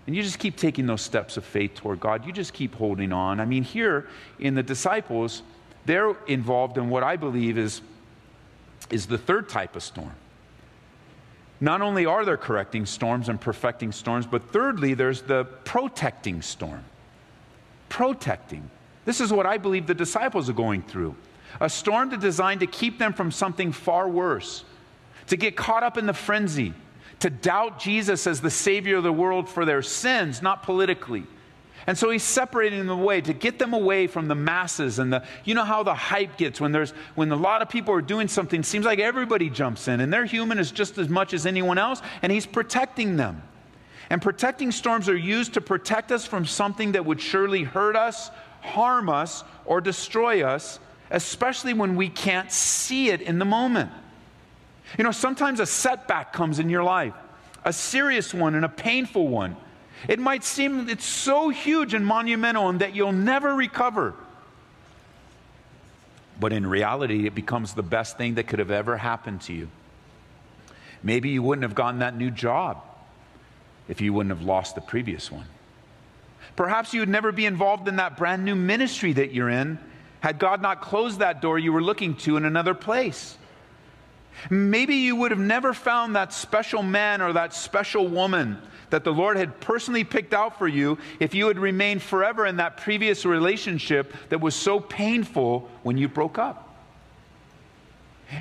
And 0.06 0.14
you 0.14 0.22
just 0.22 0.38
keep 0.38 0.56
taking 0.56 0.86
those 0.86 1.02
steps 1.02 1.36
of 1.36 1.44
faith 1.44 1.74
toward 1.74 1.98
God. 1.98 2.26
You 2.26 2.32
just 2.32 2.52
keep 2.52 2.74
holding 2.74 3.12
on. 3.12 3.40
I 3.40 3.44
mean, 3.44 3.64
here 3.64 4.06
in 4.38 4.54
the 4.54 4.62
disciples, 4.62 5.42
they're 5.84 6.14
involved 6.26 6.78
in 6.78 6.88
what 6.90 7.02
I 7.02 7.16
believe 7.16 7.58
is, 7.58 7.80
is 8.90 9.06
the 9.06 9.18
third 9.18 9.48
type 9.48 9.74
of 9.74 9.82
storm. 9.82 10.14
Not 11.60 11.80
only 11.80 12.06
are 12.06 12.24
there 12.24 12.36
correcting 12.36 12.86
storms 12.86 13.28
and 13.28 13.40
perfecting 13.40 13.90
storms, 13.90 14.26
but 14.26 14.52
thirdly, 14.52 14.94
there's 14.94 15.22
the 15.22 15.44
protecting 15.64 16.42
storm. 16.42 16.84
Protecting. 17.88 18.70
This 19.06 19.20
is 19.20 19.32
what 19.32 19.46
I 19.46 19.56
believe 19.56 19.86
the 19.86 19.94
disciples 19.94 20.50
are 20.50 20.54
going 20.54 20.82
through 20.82 21.16
a 21.60 21.70
storm 21.70 22.10
designed 22.18 22.60
to 22.60 22.66
keep 22.66 22.98
them 22.98 23.12
from 23.12 23.30
something 23.30 23.72
far 23.72 24.08
worse, 24.08 24.64
to 25.28 25.36
get 25.36 25.56
caught 25.56 25.82
up 25.82 25.96
in 25.96 26.06
the 26.06 26.14
frenzy, 26.14 26.74
to 27.20 27.30
doubt 27.30 27.78
Jesus 27.78 28.26
as 28.26 28.40
the 28.40 28.50
Savior 28.50 28.96
of 28.96 29.02
the 29.02 29.12
world 29.12 29.48
for 29.48 29.64
their 29.64 29.82
sins, 29.82 30.42
not 30.42 30.62
politically. 30.62 31.24
And 31.86 31.96
so 31.96 32.10
he's 32.10 32.24
separating 32.24 32.80
them 32.80 32.90
away 32.90 33.20
to 33.20 33.32
get 33.32 33.58
them 33.58 33.72
away 33.72 34.08
from 34.08 34.26
the 34.26 34.34
masses 34.34 34.98
and 34.98 35.12
the, 35.12 35.24
you 35.44 35.54
know 35.54 35.64
how 35.64 35.84
the 35.84 35.94
hype 35.94 36.36
gets 36.36 36.60
when 36.60 36.72
there's, 36.72 36.90
when 37.14 37.30
a 37.30 37.36
lot 37.36 37.62
of 37.62 37.68
people 37.68 37.94
are 37.94 38.02
doing 38.02 38.26
something, 38.26 38.62
seems 38.64 38.84
like 38.84 38.98
everybody 38.98 39.48
jumps 39.48 39.86
in 39.86 40.00
and 40.00 40.12
they're 40.12 40.24
human 40.24 40.58
as 40.58 40.72
just 40.72 40.98
as 40.98 41.08
much 41.08 41.32
as 41.32 41.46
anyone 41.46 41.78
else, 41.78 42.02
and 42.22 42.32
he's 42.32 42.46
protecting 42.46 43.16
them. 43.16 43.40
And 44.10 44.20
protecting 44.20 44.72
storms 44.72 45.08
are 45.08 45.16
used 45.16 45.54
to 45.54 45.60
protect 45.60 46.12
us 46.12 46.26
from 46.26 46.44
something 46.44 46.92
that 46.92 47.04
would 47.04 47.20
surely 47.20 47.62
hurt 47.62 47.96
us, 47.96 48.30
harm 48.62 49.08
us, 49.08 49.44
or 49.64 49.80
destroy 49.80 50.44
us, 50.44 50.80
especially 51.10 51.72
when 51.72 51.96
we 51.96 52.08
can't 52.08 52.50
see 52.50 53.10
it 53.10 53.20
in 53.20 53.38
the 53.38 53.44
moment. 53.44 53.90
You 54.98 55.04
know, 55.04 55.12
sometimes 55.12 55.60
a 55.60 55.66
setback 55.66 56.32
comes 56.32 56.58
in 56.58 56.70
your 56.70 56.82
life, 56.82 57.14
a 57.64 57.72
serious 57.72 58.32
one 58.32 58.54
and 58.54 58.64
a 58.64 58.68
painful 58.68 59.28
one. 59.28 59.56
It 60.08 60.18
might 60.18 60.44
seem 60.44 60.88
it's 60.88 61.04
so 61.04 61.48
huge 61.48 61.94
and 61.94 62.04
monumental 62.04 62.68
and 62.68 62.80
that 62.80 62.94
you'll 62.94 63.12
never 63.12 63.54
recover. 63.54 64.14
But 66.38 66.52
in 66.52 66.66
reality, 66.66 67.26
it 67.26 67.34
becomes 67.34 67.74
the 67.74 67.82
best 67.82 68.18
thing 68.18 68.34
that 68.34 68.46
could 68.46 68.58
have 68.58 68.70
ever 68.70 68.96
happened 68.96 69.40
to 69.42 69.52
you. 69.52 69.68
Maybe 71.02 71.30
you 71.30 71.42
wouldn't 71.42 71.62
have 71.62 71.74
gotten 71.74 72.00
that 72.00 72.16
new 72.16 72.30
job 72.30 72.82
if 73.88 74.00
you 74.00 74.12
wouldn't 74.12 74.36
have 74.36 74.44
lost 74.44 74.74
the 74.74 74.80
previous 74.80 75.30
one. 75.30 75.46
Perhaps 76.56 76.94
you 76.94 77.00
would 77.00 77.08
never 77.08 77.32
be 77.32 77.46
involved 77.46 77.88
in 77.88 77.96
that 77.96 78.16
brand 78.16 78.44
new 78.44 78.54
ministry 78.54 79.12
that 79.12 79.32
you're 79.32 79.50
in 79.50 79.78
had 80.20 80.38
God 80.38 80.62
not 80.62 80.80
closed 80.80 81.20
that 81.20 81.40
door 81.40 81.58
you 81.58 81.72
were 81.72 81.82
looking 81.82 82.16
to 82.16 82.36
in 82.36 82.44
another 82.44 82.74
place. 82.74 83.36
Maybe 84.50 84.96
you 84.96 85.16
would 85.16 85.30
have 85.30 85.40
never 85.40 85.72
found 85.72 86.16
that 86.16 86.32
special 86.32 86.82
man 86.82 87.22
or 87.22 87.32
that 87.32 87.54
special 87.54 88.08
woman 88.08 88.58
that 88.90 89.04
the 89.04 89.12
Lord 89.12 89.36
had 89.36 89.60
personally 89.60 90.04
picked 90.04 90.34
out 90.34 90.58
for 90.58 90.68
you 90.68 90.98
if 91.20 91.34
you 91.34 91.48
had 91.48 91.58
remained 91.58 92.02
forever 92.02 92.46
in 92.46 92.56
that 92.56 92.76
previous 92.76 93.24
relationship 93.24 94.14
that 94.28 94.40
was 94.40 94.54
so 94.54 94.78
painful 94.80 95.68
when 95.82 95.96
you 95.98 96.08
broke 96.08 96.38
up. 96.38 96.65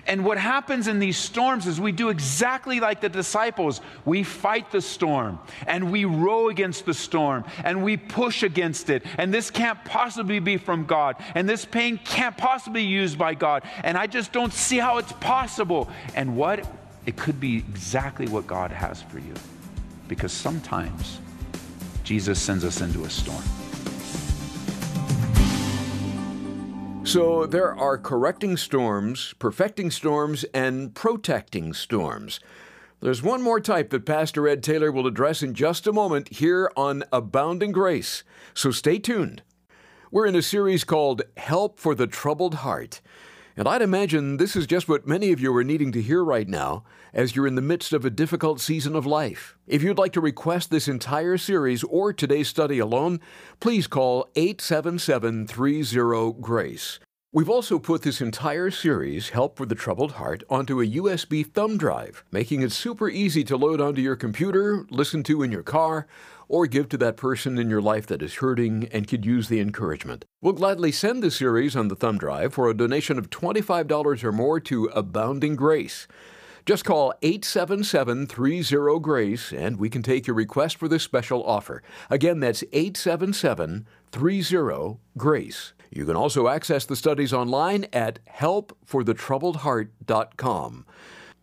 And 0.07 0.25
what 0.25 0.37
happens 0.37 0.87
in 0.87 0.99
these 0.99 1.17
storms 1.17 1.67
is 1.67 1.79
we 1.79 1.91
do 1.91 2.09
exactly 2.09 2.79
like 2.79 3.01
the 3.01 3.09
disciples. 3.09 3.81
We 4.03 4.23
fight 4.23 4.71
the 4.71 4.81
storm 4.81 5.39
and 5.67 5.91
we 5.91 6.05
row 6.05 6.49
against 6.49 6.85
the 6.85 6.93
storm 6.93 7.45
and 7.63 7.83
we 7.83 7.97
push 7.97 8.43
against 8.43 8.89
it. 8.89 9.03
And 9.17 9.33
this 9.33 9.51
can't 9.51 9.83
possibly 9.85 10.39
be 10.39 10.57
from 10.57 10.85
God. 10.85 11.15
And 11.35 11.47
this 11.47 11.65
pain 11.65 11.99
can't 12.03 12.37
possibly 12.37 12.81
be 12.81 12.87
used 12.87 13.17
by 13.17 13.33
God. 13.33 13.63
And 13.83 13.97
I 13.97 14.07
just 14.07 14.31
don't 14.31 14.53
see 14.53 14.77
how 14.77 14.97
it's 14.97 15.13
possible. 15.13 15.89
And 16.15 16.35
what? 16.35 16.67
It 17.05 17.15
could 17.15 17.39
be 17.39 17.57
exactly 17.57 18.27
what 18.27 18.47
God 18.47 18.71
has 18.71 19.01
for 19.03 19.19
you. 19.19 19.33
Because 20.07 20.31
sometimes 20.31 21.19
Jesus 22.03 22.39
sends 22.39 22.65
us 22.65 22.81
into 22.81 23.05
a 23.05 23.09
storm. 23.09 23.43
So 27.05 27.45
there 27.45 27.73
are 27.73 27.99
correcting 27.99 28.57
storms, 28.57 29.35
perfecting 29.37 29.91
storms, 29.91 30.43
and 30.55 30.95
protecting 30.95 31.71
storms. 31.71 32.39
There's 32.99 33.21
one 33.21 33.43
more 33.43 33.59
type 33.59 33.91
that 33.91 34.07
Pastor 34.07 34.47
Ed 34.47 34.63
Taylor 34.63 34.91
will 34.91 35.05
address 35.05 35.43
in 35.43 35.53
just 35.53 35.85
a 35.85 35.93
moment 35.93 36.29
here 36.29 36.71
on 36.75 37.03
Abounding 37.13 37.71
Grace. 37.71 38.23
So 38.55 38.71
stay 38.71 38.97
tuned. 38.97 39.43
We're 40.09 40.25
in 40.25 40.35
a 40.35 40.41
series 40.41 40.83
called 40.83 41.21
Help 41.37 41.79
for 41.79 41.93
the 41.93 42.07
Troubled 42.07 42.55
Heart. 42.55 43.01
And 43.57 43.69
I'd 43.69 43.81
imagine 43.81 44.35
this 44.35 44.57
is 44.57 44.67
just 44.67 44.89
what 44.89 45.07
many 45.07 45.31
of 45.31 45.39
you 45.39 45.55
are 45.55 45.63
needing 45.63 45.93
to 45.93 46.01
hear 46.01 46.23
right 46.25 46.47
now 46.47 46.83
as 47.13 47.35
you're 47.35 47.47
in 47.47 47.55
the 47.55 47.61
midst 47.61 47.93
of 47.93 48.03
a 48.03 48.09
difficult 48.09 48.59
season 48.59 48.97
of 48.97 49.05
life. 49.05 49.55
If 49.65 49.81
you'd 49.81 49.97
like 49.97 50.11
to 50.13 50.21
request 50.21 50.71
this 50.71 50.89
entire 50.89 51.37
series 51.37 51.81
or 51.85 52.11
today's 52.11 52.49
study 52.49 52.79
alone, 52.79 53.21
please 53.61 53.87
call 53.87 54.29
877 54.35 55.47
30 55.47 56.33
GRACE. 56.41 56.99
We've 57.35 57.49
also 57.49 57.79
put 57.79 58.03
this 58.03 58.21
entire 58.21 58.71
series, 58.71 59.31
Help 59.31 59.57
for 59.57 59.65
the 59.65 59.75
Troubled 59.75 60.13
Heart, 60.13 60.45
onto 60.49 60.79
a 60.79 60.87
USB 60.87 61.45
thumb 61.45 61.77
drive, 61.77 62.23
making 62.31 62.61
it 62.61 62.71
super 62.71 63.09
easy 63.09 63.43
to 63.43 63.57
load 63.57 63.81
onto 63.81 64.01
your 64.01 64.15
computer, 64.15 64.85
listen 64.89 65.21
to 65.23 65.43
in 65.43 65.51
your 65.51 65.61
car, 65.61 66.07
or 66.47 66.65
give 66.65 66.87
to 66.87 66.97
that 66.99 67.17
person 67.17 67.57
in 67.57 67.69
your 67.69 67.81
life 67.81 68.07
that 68.07 68.21
is 68.21 68.35
hurting 68.35 68.87
and 68.93 69.09
could 69.09 69.25
use 69.25 69.49
the 69.49 69.59
encouragement. 69.59 70.23
We'll 70.41 70.53
gladly 70.53 70.93
send 70.93 71.21
the 71.21 71.29
series 71.29 71.75
on 71.75 71.89
the 71.89 71.95
thumb 71.97 72.17
drive 72.17 72.53
for 72.53 72.69
a 72.69 72.73
donation 72.73 73.19
of 73.19 73.29
$25 73.29 74.23
or 74.23 74.31
more 74.31 74.61
to 74.61 74.85
Abounding 74.85 75.57
Grace. 75.57 76.07
Just 76.65 76.85
call 76.85 77.13
877 77.21 78.27
30 78.27 78.99
GRACE 79.01 79.51
and 79.51 79.75
we 79.77 79.89
can 79.89 80.01
take 80.01 80.25
your 80.25 80.37
request 80.37 80.77
for 80.77 80.87
this 80.87 81.03
special 81.03 81.43
offer. 81.43 81.83
Again, 82.09 82.39
that's 82.39 82.63
877 82.71 83.85
30 84.13 84.97
GRACE. 85.17 85.73
You 85.95 86.05
can 86.05 86.15
also 86.17 86.49
access 86.49 86.85
the 86.85 86.97
studies 86.97 87.31
online 87.31 87.85
at 87.93 88.19
helpforthetroubledheart.com. 88.25 90.85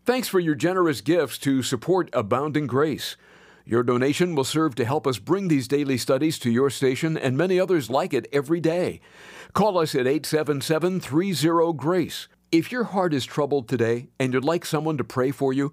Thanks 0.05 0.29
for 0.29 0.41
your 0.41 0.55
generous 0.55 1.01
gifts 1.01 1.39
to 1.39 1.63
support 1.63 2.11
Abounding 2.13 2.67
Grace. 2.67 3.17
Your 3.65 3.83
donation 3.83 4.35
will 4.35 4.45
serve 4.45 4.75
to 4.75 4.85
help 4.85 5.07
us 5.07 5.19
bring 5.19 5.49
these 5.49 5.67
daily 5.67 5.97
studies 5.97 6.39
to 6.41 6.51
your 6.51 6.69
station 6.69 7.17
and 7.17 7.35
many 7.35 7.59
others 7.59 7.89
like 7.89 8.13
it 8.13 8.29
every 8.31 8.61
day. 8.61 9.01
Call 9.55 9.79
us 9.79 9.95
at 9.95 10.07
877 10.07 11.01
30 11.01 11.73
GRACE. 11.73 12.29
If 12.51 12.71
your 12.71 12.85
heart 12.85 13.15
is 13.15 13.25
troubled 13.25 13.69
today 13.69 14.09
and 14.21 14.35
you'd 14.35 14.45
like 14.45 14.67
someone 14.67 14.99
to 14.99 15.05
pray 15.05 15.31
for 15.31 15.55
you, 15.55 15.73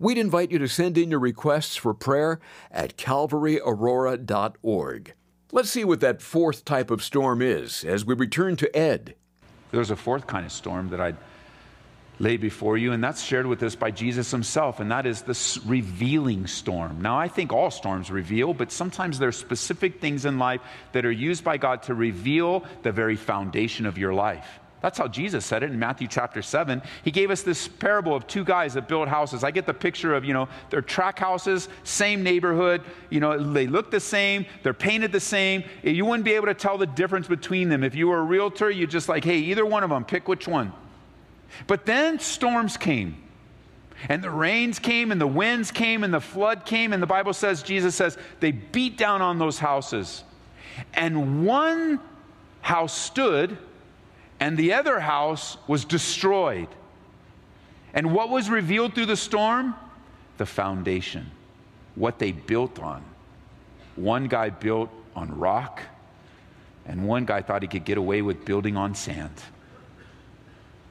we'd 0.00 0.18
invite 0.18 0.50
you 0.50 0.58
to 0.58 0.66
send 0.66 0.98
in 0.98 1.12
your 1.12 1.20
requests 1.20 1.76
for 1.76 1.94
prayer 1.94 2.40
at 2.72 2.96
calvaryaurora.org. 2.96 5.14
Let's 5.50 5.70
see 5.70 5.84
what 5.84 6.00
that 6.00 6.20
fourth 6.20 6.66
type 6.66 6.90
of 6.90 7.02
storm 7.02 7.40
is 7.40 7.82
as 7.82 8.04
we 8.04 8.14
return 8.14 8.56
to 8.56 8.76
Ed. 8.76 9.14
There's 9.70 9.90
a 9.90 9.96
fourth 9.96 10.26
kind 10.26 10.44
of 10.44 10.52
storm 10.52 10.90
that 10.90 11.00
I'd 11.00 11.16
lay 12.18 12.36
before 12.36 12.76
you, 12.76 12.92
and 12.92 13.02
that's 13.02 13.22
shared 13.22 13.46
with 13.46 13.62
us 13.62 13.74
by 13.74 13.90
Jesus 13.90 14.30
himself, 14.30 14.78
and 14.78 14.90
that 14.90 15.06
is 15.06 15.22
this 15.22 15.56
revealing 15.64 16.46
storm. 16.46 17.00
Now, 17.00 17.18
I 17.18 17.28
think 17.28 17.50
all 17.52 17.70
storms 17.70 18.10
reveal, 18.10 18.52
but 18.52 18.70
sometimes 18.70 19.18
there 19.18 19.28
are 19.28 19.32
specific 19.32 20.02
things 20.02 20.26
in 20.26 20.38
life 20.38 20.60
that 20.92 21.06
are 21.06 21.12
used 21.12 21.44
by 21.44 21.56
God 21.56 21.82
to 21.84 21.94
reveal 21.94 22.64
the 22.82 22.92
very 22.92 23.16
foundation 23.16 23.86
of 23.86 23.96
your 23.96 24.12
life. 24.12 24.60
That's 24.80 24.96
how 24.96 25.08
Jesus 25.08 25.44
said 25.44 25.64
it 25.64 25.70
in 25.70 25.78
Matthew 25.78 26.06
chapter 26.06 26.40
7. 26.40 26.80
He 27.02 27.10
gave 27.10 27.32
us 27.32 27.42
this 27.42 27.66
parable 27.66 28.14
of 28.14 28.28
two 28.28 28.44
guys 28.44 28.74
that 28.74 28.86
built 28.86 29.08
houses. 29.08 29.42
I 29.42 29.50
get 29.50 29.66
the 29.66 29.74
picture 29.74 30.14
of, 30.14 30.24
you 30.24 30.32
know, 30.32 30.48
they're 30.70 30.82
track 30.82 31.18
houses, 31.18 31.68
same 31.82 32.22
neighborhood, 32.22 32.82
you 33.10 33.18
know, 33.18 33.52
they 33.52 33.66
look 33.66 33.90
the 33.90 33.98
same, 33.98 34.46
they're 34.62 34.72
painted 34.72 35.10
the 35.10 35.20
same. 35.20 35.64
You 35.82 36.04
wouldn't 36.04 36.24
be 36.24 36.34
able 36.34 36.46
to 36.46 36.54
tell 36.54 36.78
the 36.78 36.86
difference 36.86 37.26
between 37.26 37.68
them. 37.68 37.82
If 37.82 37.96
you 37.96 38.06
were 38.06 38.18
a 38.18 38.22
realtor, 38.22 38.70
you'd 38.70 38.90
just 38.90 39.08
like, 39.08 39.24
hey, 39.24 39.38
either 39.38 39.66
one 39.66 39.82
of 39.82 39.90
them, 39.90 40.04
pick 40.04 40.28
which 40.28 40.46
one. 40.46 40.72
But 41.66 41.84
then 41.84 42.20
storms 42.20 42.76
came. 42.76 43.16
And 44.08 44.22
the 44.22 44.30
rains 44.30 44.78
came, 44.78 45.10
and 45.10 45.20
the 45.20 45.26
winds 45.26 45.72
came, 45.72 46.04
and 46.04 46.14
the 46.14 46.20
flood 46.20 46.64
came. 46.64 46.92
And 46.92 47.02
the 47.02 47.06
Bible 47.06 47.32
says, 47.32 47.64
Jesus 47.64 47.96
says, 47.96 48.16
they 48.38 48.52
beat 48.52 48.96
down 48.96 49.22
on 49.22 49.40
those 49.40 49.58
houses. 49.58 50.22
And 50.94 51.44
one 51.44 51.98
house 52.60 52.96
stood, 52.96 53.58
and 54.40 54.56
the 54.56 54.72
other 54.72 55.00
house 55.00 55.56
was 55.66 55.84
destroyed. 55.84 56.68
And 57.94 58.12
what 58.12 58.30
was 58.30 58.50
revealed 58.50 58.94
through 58.94 59.06
the 59.06 59.16
storm? 59.16 59.74
The 60.36 60.46
foundation, 60.46 61.30
what 61.94 62.18
they 62.18 62.32
built 62.32 62.78
on. 62.78 63.04
One 63.96 64.28
guy 64.28 64.50
built 64.50 64.90
on 65.16 65.36
rock, 65.36 65.82
and 66.86 67.06
one 67.06 67.24
guy 67.24 67.42
thought 67.42 67.62
he 67.62 67.68
could 67.68 67.84
get 67.84 67.98
away 67.98 68.22
with 68.22 68.44
building 68.44 68.76
on 68.76 68.94
sand. 68.94 69.34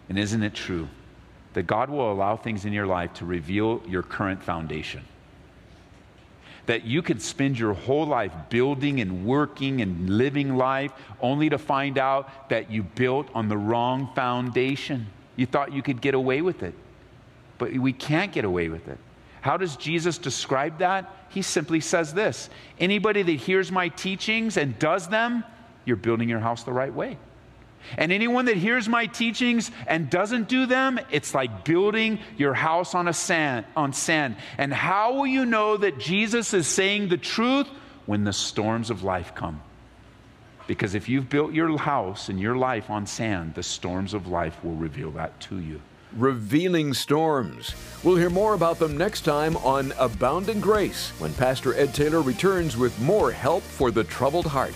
And 0.09 0.19
isn't 0.19 0.43
it 0.43 0.53
true 0.53 0.87
that 1.53 1.63
God 1.63 1.89
will 1.89 2.11
allow 2.11 2.35
things 2.35 2.65
in 2.65 2.73
your 2.73 2.85
life 2.85 3.13
to 3.15 3.25
reveal 3.25 3.81
your 3.87 4.03
current 4.03 4.43
foundation? 4.43 5.03
That 6.67 6.85
you 6.85 7.01
could 7.01 7.21
spend 7.21 7.57
your 7.57 7.73
whole 7.73 8.05
life 8.05 8.31
building 8.49 9.01
and 9.01 9.25
working 9.25 9.81
and 9.81 10.09
living 10.09 10.55
life 10.55 10.91
only 11.21 11.49
to 11.49 11.57
find 11.57 11.97
out 11.97 12.49
that 12.49 12.71
you 12.71 12.83
built 12.83 13.27
on 13.33 13.49
the 13.49 13.57
wrong 13.57 14.09
foundation. 14.15 15.07
You 15.35 15.45
thought 15.45 15.73
you 15.73 15.81
could 15.81 16.01
get 16.01 16.13
away 16.13 16.41
with 16.41 16.63
it, 16.63 16.75
but 17.57 17.73
we 17.73 17.93
can't 17.93 18.31
get 18.31 18.45
away 18.45 18.69
with 18.69 18.87
it. 18.87 18.97
How 19.41 19.57
does 19.57 19.75
Jesus 19.77 20.17
describe 20.17 20.79
that? 20.79 21.09
He 21.29 21.41
simply 21.41 21.79
says 21.79 22.13
this 22.13 22.49
Anybody 22.79 23.23
that 23.23 23.31
hears 23.31 23.71
my 23.71 23.89
teachings 23.89 24.57
and 24.57 24.77
does 24.77 25.07
them, 25.07 25.43
you're 25.85 25.95
building 25.95 26.27
your 26.27 26.39
house 26.39 26.63
the 26.63 26.73
right 26.73 26.93
way. 26.93 27.17
And 27.97 28.11
anyone 28.11 28.45
that 28.45 28.57
hears 28.57 28.89
my 28.89 29.05
teachings 29.05 29.71
and 29.87 30.09
doesn't 30.09 30.49
do 30.49 30.65
them, 30.65 30.99
it's 31.11 31.33
like 31.33 31.63
building 31.63 32.19
your 32.37 32.53
house 32.53 32.93
on 32.93 33.07
a 33.07 33.13
sand 33.13 33.65
on 33.75 33.93
sand. 33.93 34.35
And 34.57 34.73
how 34.73 35.13
will 35.13 35.27
you 35.27 35.45
know 35.45 35.77
that 35.77 35.97
Jesus 35.97 36.53
is 36.53 36.67
saying 36.67 37.09
the 37.09 37.17
truth 37.17 37.67
when 38.05 38.23
the 38.23 38.33
storms 38.33 38.89
of 38.89 39.03
life 39.03 39.33
come? 39.35 39.61
Because 40.67 40.95
if 40.95 41.07
you've 41.07 41.29
built 41.29 41.53
your 41.53 41.77
house 41.77 42.27
and 42.27 42.39
your 42.39 42.57
life 42.57 42.89
on 42.89 43.07
sand, 43.07 43.55
the 43.55 43.63
storms 43.63 44.13
of 44.13 44.27
life 44.27 44.61
will 44.63 44.75
reveal 44.75 45.11
that 45.11 45.39
to 45.41 45.59
you. 45.59 45.79
Revealing 46.13 46.93
storms. 46.93 47.73
We'll 48.03 48.15
hear 48.17 48.29
more 48.29 48.53
about 48.53 48.79
them 48.79 48.97
next 48.97 49.21
time 49.21 49.55
on 49.57 49.93
Abounding 49.97 50.59
Grace 50.59 51.09
when 51.19 51.33
Pastor 51.33 51.73
Ed 51.75 51.93
Taylor 51.93 52.21
returns 52.21 52.75
with 52.75 52.97
more 52.99 53.31
help 53.31 53.63
for 53.63 53.91
the 53.91 54.03
troubled 54.03 54.45
heart. 54.45 54.75